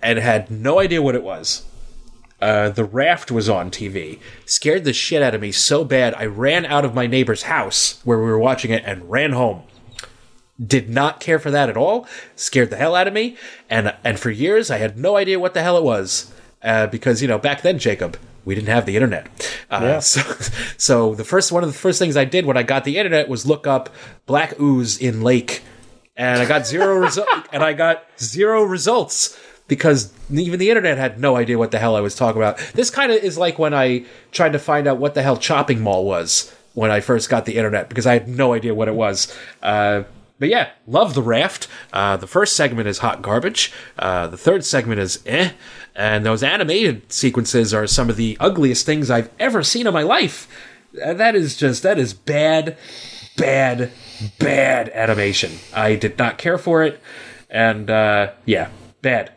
[0.00, 1.65] and had no idea what it was.
[2.46, 4.20] Uh, the raft was on TV.
[4.44, 8.00] Scared the shit out of me so bad I ran out of my neighbor's house
[8.04, 9.64] where we were watching it and ran home.
[10.64, 12.06] Did not care for that at all.
[12.36, 13.36] Scared the hell out of me,
[13.68, 16.32] and and for years I had no idea what the hell it was.
[16.62, 19.26] Uh, because you know back then, Jacob, we didn't have the internet.
[19.68, 19.98] Uh, Yeah.
[20.00, 20.20] So,
[20.78, 23.28] so the first one of the first things I did when I got the internet
[23.28, 23.90] was look up
[24.24, 25.64] black ooze in lake,
[26.16, 29.36] and I got zero result, and I got zero results
[29.68, 32.58] because even the internet had no idea what the hell I was talking about.
[32.74, 35.80] This kind of is like when I tried to find out what the hell chopping
[35.80, 38.94] mall was when I first got the internet because I had no idea what it
[38.94, 39.34] was.
[39.62, 40.04] Uh,
[40.38, 41.68] but yeah, love the raft.
[41.92, 43.72] Uh, the first segment is hot garbage.
[43.98, 45.52] Uh, the third segment is eh,
[45.94, 50.02] and those animated sequences are some of the ugliest things I've ever seen in my
[50.02, 50.46] life.
[51.02, 52.76] Uh, that is just that is bad,
[53.36, 53.90] bad,
[54.38, 55.52] bad animation.
[55.74, 57.00] I did not care for it,
[57.48, 58.68] and uh, yeah,
[59.00, 59.32] bad,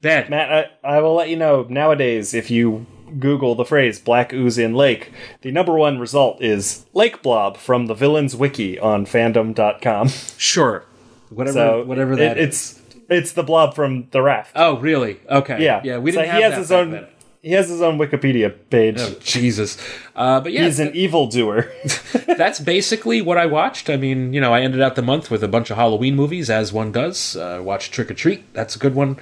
[0.00, 0.30] bad.
[0.30, 2.86] Matt, I, I will let you know nowadays if you
[3.18, 7.86] Google the phrase black ooze in lake, the number one result is Lake Blob from
[7.86, 10.08] the Villains Wiki on fandom.com.
[10.36, 10.84] Sure,
[11.30, 12.44] whatever, So whatever it- that is.
[12.48, 12.78] it's
[13.10, 14.52] it's the blob from the raft.
[14.54, 15.18] Oh, really?
[15.30, 15.64] Okay.
[15.64, 15.80] yeah.
[15.82, 15.96] yeah.
[15.96, 17.06] We didn't he have has that his own then.
[17.40, 18.96] he has his own Wikipedia page.
[18.98, 19.78] Oh, Jesus.
[20.14, 21.72] Uh, but yeah, He's an evildoer.
[22.36, 23.88] that's basically what I watched.
[23.88, 26.50] I mean, you know, I ended out the month with a bunch of Halloween movies,
[26.50, 27.34] as one does.
[27.34, 28.52] Uh, watched Trick or Treat.
[28.52, 29.16] That's a good one.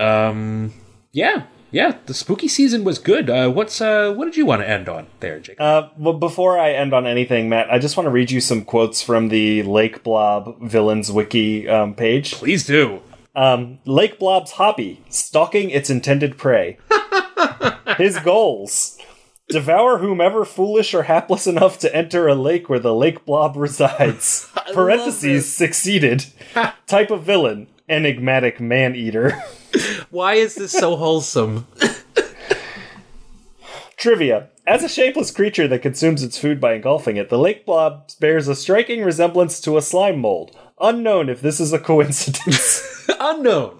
[0.00, 0.72] Um,
[1.12, 1.98] yeah, yeah.
[2.06, 3.28] The spooky season was good.
[3.28, 5.60] Uh, what's uh, what did you want to end on there, Jake?
[5.60, 8.64] Uh, but before I end on anything, Matt, I just want to read you some
[8.64, 12.32] quotes from the Lake Blob Villains Wiki um, page.
[12.32, 13.02] Please do.
[13.34, 16.78] Um, Lake Blob's hobby: stalking its intended prey.
[17.98, 18.98] His goals:
[19.48, 24.50] devour whomever foolish or hapless enough to enter a lake where the Lake Blob resides.
[24.72, 26.26] Parentheses succeeded.
[26.86, 29.42] Type of villain: enigmatic man eater.
[30.10, 31.66] Why is this so wholesome?
[33.96, 34.48] Trivia.
[34.66, 38.48] As a shapeless creature that consumes its food by engulfing it, the lake blob bears
[38.48, 40.56] a striking resemblance to a slime mold.
[40.80, 43.06] Unknown if this is a coincidence.
[43.20, 43.78] Unknown.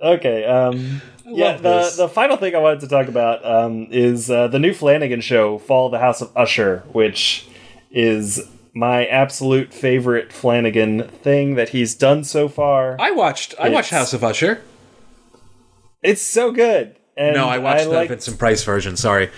[0.00, 1.02] okay, um.
[1.28, 1.96] Yeah, the, this.
[1.96, 5.58] the final thing I wanted to talk about um, is uh, the new Flanagan show,
[5.58, 7.48] Fall of the House of Usher, which
[7.90, 12.94] is my absolute favorite Flanagan thing that he's done so far.
[13.00, 13.54] I watched.
[13.58, 14.60] I watched House of Usher.
[16.02, 16.96] It's so good.
[17.16, 18.96] And No, I watched the liked- Vincent Price version.
[18.98, 19.30] Sorry,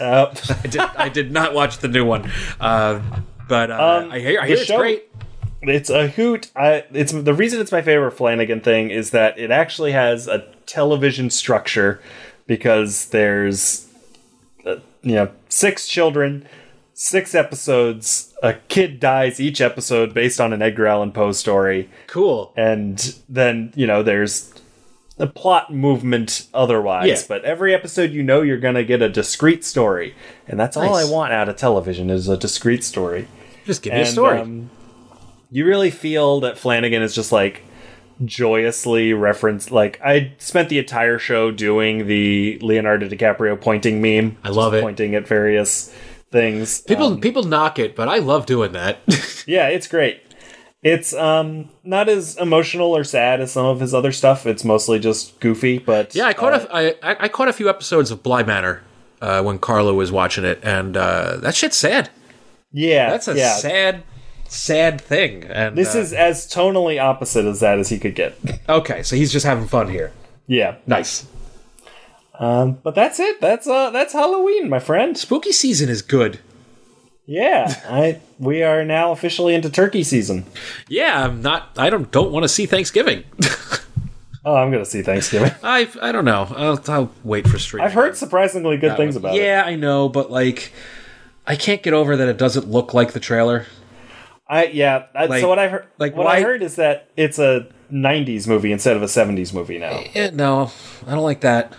[0.00, 0.80] uh, I did.
[0.80, 2.30] I did not watch the new one.
[2.58, 3.02] Uh,
[3.46, 4.40] but uh, Um, I hear.
[4.40, 5.04] I hear it's show- great.
[5.62, 6.50] It's a hoot.
[6.56, 10.46] I, it's the reason it's my favorite Flanagan thing is that it actually has a
[10.64, 12.00] television structure
[12.46, 13.86] because there's
[14.64, 16.48] uh, you know six children,
[17.00, 18.32] six episodes.
[18.42, 22.52] A kid dies each episode based on an Edgar Allan Poe story, Cool.
[22.56, 24.52] and then you know there's
[25.18, 27.08] a plot movement otherwise.
[27.08, 27.22] Yeah.
[27.28, 30.14] But every episode, you know, you're gonna get a discrete story,
[30.46, 33.26] and that's all I want out of television is a discrete story.
[33.64, 34.38] Just give me a story.
[34.38, 34.70] um,
[35.50, 37.62] you really feel that Flanagan is just like
[38.24, 44.36] joyously referenced like I spent the entire show doing the Leonardo DiCaprio pointing meme.
[44.44, 44.82] I love it.
[44.82, 45.94] Pointing at various
[46.30, 46.80] things.
[46.82, 48.98] People Um, people knock it, but I love doing that.
[49.46, 50.22] yeah, it's great.
[50.82, 54.46] It's um not as emotional or sad as some of his other stuff.
[54.46, 57.68] It's mostly just goofy, but yeah, I caught uh, a I, I caught a few
[57.68, 58.82] episodes of Bly Manor
[59.20, 62.08] uh, when Carlo was watching it, and uh, that shit's sad.
[62.72, 63.56] yeah, That's a yeah.
[63.56, 64.02] sad,
[64.48, 65.44] sad thing.
[65.44, 68.38] And This uh, is as tonally opposite as that as he could get.
[68.68, 69.02] okay.
[69.02, 70.12] So he's just having fun here.
[70.46, 71.26] yeah, Nice.
[72.40, 73.40] Um, but that's it.
[73.40, 75.16] That's uh, that's Halloween, my friend.
[75.16, 76.40] Spooky season is good.
[77.26, 80.46] Yeah, I we are now officially into turkey season.
[80.88, 81.70] Yeah, I'm not.
[81.76, 83.22] I don't don't want to see Thanksgiving.
[84.42, 85.52] Oh, I'm gonna see Thanksgiving.
[85.62, 86.46] I I don't know.
[86.56, 87.86] I'll, I'll wait for streaming.
[87.86, 89.42] I've heard surprisingly good things about it.
[89.42, 90.72] Yeah, I know, but like,
[91.46, 93.66] I can't get over that it doesn't look like the trailer.
[94.48, 95.06] I yeah.
[95.14, 97.66] I, Like- so what I heard, like, what why- I heard is that it's a
[97.92, 100.02] '90s movie instead of a '70s movie now.
[100.14, 100.72] Eh, no,
[101.06, 101.74] I don't like that.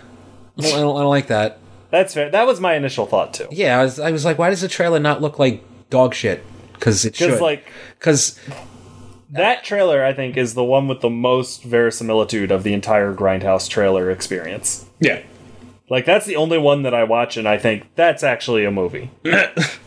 [0.58, 1.58] I don't, I don't, I don't like that.
[1.90, 2.30] That's fair.
[2.30, 3.48] That was my initial thought too.
[3.50, 6.42] Yeah, I was, I was like, why does the trailer not look like dog shit?
[6.72, 7.40] Because it Because should.
[7.40, 7.66] like
[7.98, 8.38] Because
[9.30, 13.68] that trailer, I think, is the one with the most verisimilitude of the entire Grindhouse
[13.68, 14.86] trailer experience.
[15.00, 15.22] yeah,
[15.90, 19.10] Like that's the only one that I watch, and I think that's actually a movie.
[19.24, 19.78] it's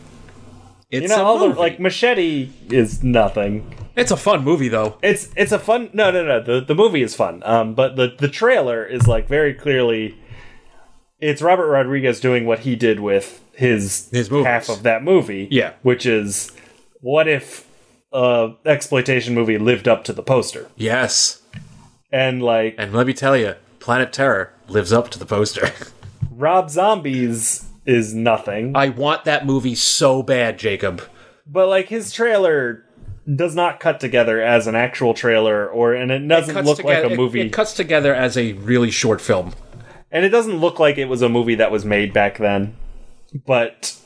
[0.90, 1.58] You know, a all the, movie.
[1.60, 3.72] like Machete is nothing.
[3.96, 4.98] it's a fun movie though.
[5.02, 5.90] It's it's a fun.
[5.92, 6.40] No, no, no.
[6.42, 7.42] The the movie is fun.
[7.44, 10.16] Um, but the the trailer is like very clearly,
[11.20, 14.46] it's Robert Rodriguez doing what he did with his His movies.
[14.46, 15.48] half of that movie.
[15.50, 15.72] Yeah.
[15.82, 16.52] which is
[17.00, 17.66] what if
[18.12, 21.42] a exploitation movie lived up to the poster Yes,
[22.12, 25.70] and like and let me tell you, Planet Terror lives up to the poster.
[26.30, 28.76] Rob Zombies is nothing.
[28.76, 31.02] I want that movie so bad, Jacob.
[31.46, 32.82] but like his trailer
[33.34, 37.02] does not cut together as an actual trailer or and it doesn't Cuts look together-
[37.02, 39.52] like a it- movie It, cuts together as a really short film.
[40.10, 42.74] And it doesn't look like it was a movie that was made back then
[43.46, 43.96] but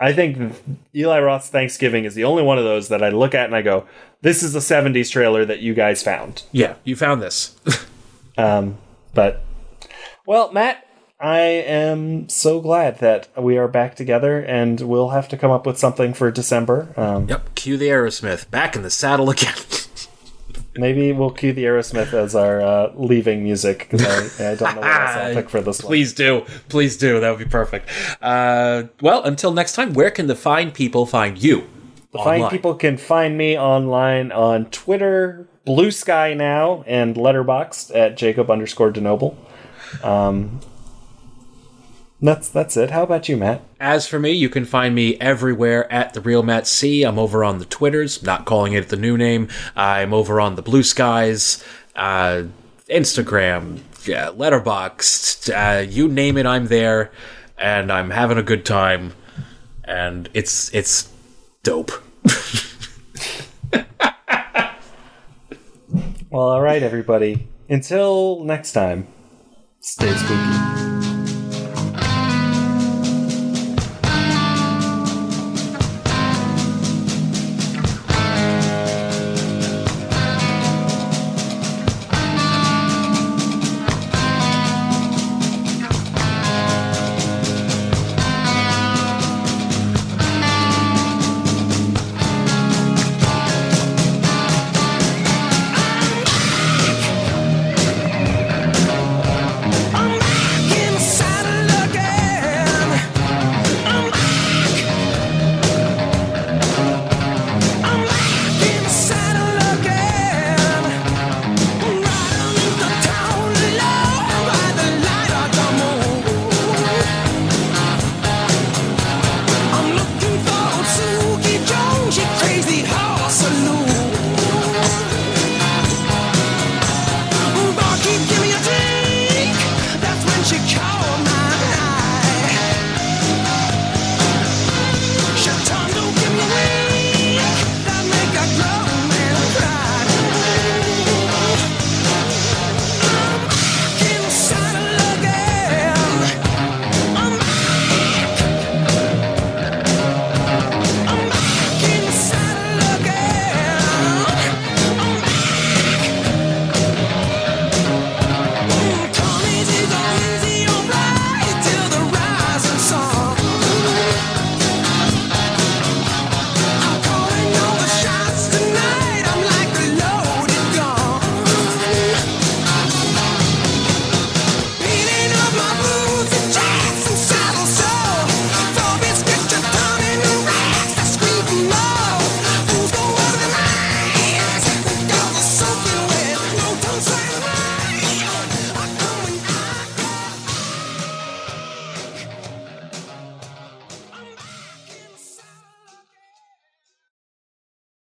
[0.00, 0.54] i think
[0.94, 3.62] eli roth's thanksgiving is the only one of those that i look at and i
[3.62, 3.86] go
[4.20, 7.56] this is a 70s trailer that you guys found Yeah, you found this.
[8.38, 8.78] um,
[9.14, 9.42] but
[10.26, 10.84] well matt
[11.20, 15.66] i am so glad that we are back together and we'll have to come up
[15.66, 17.54] with something for december um, yep.
[17.54, 19.54] Cue the Aerosmith back in the saddle again.
[20.78, 24.04] maybe we'll cue the aerosmith as our uh, leaving music because
[24.40, 26.44] I, I don't know what else i'll pick for this one Please do.
[26.68, 27.20] Please do.
[27.20, 27.88] That would be perfect.
[28.20, 31.68] Uh, well, until next time, where can the fine people find you?
[32.12, 38.16] The fine people can find me online on Twitter, Blue Sky now, and Letterboxd at
[38.16, 39.36] Jacob underscore Denoble.
[40.02, 40.60] Um,
[42.20, 42.90] that's that's it.
[42.90, 43.62] How about you, Matt?
[43.80, 47.02] As for me, you can find me everywhere at the real Matt C.
[47.02, 49.48] I'm over on the Twitters, not calling it the new name.
[49.76, 51.64] I'm over on the Blue Skies,
[51.96, 52.44] uh,
[52.88, 57.12] Instagram, yeah, Letterboxd, uh, you name it, I'm there,
[57.56, 59.12] and I'm having a good time,
[59.84, 61.12] and it's it's
[61.62, 61.92] dope.
[66.30, 67.48] Well, all right, everybody.
[67.70, 69.06] Until next time,
[69.80, 70.87] stay spooky.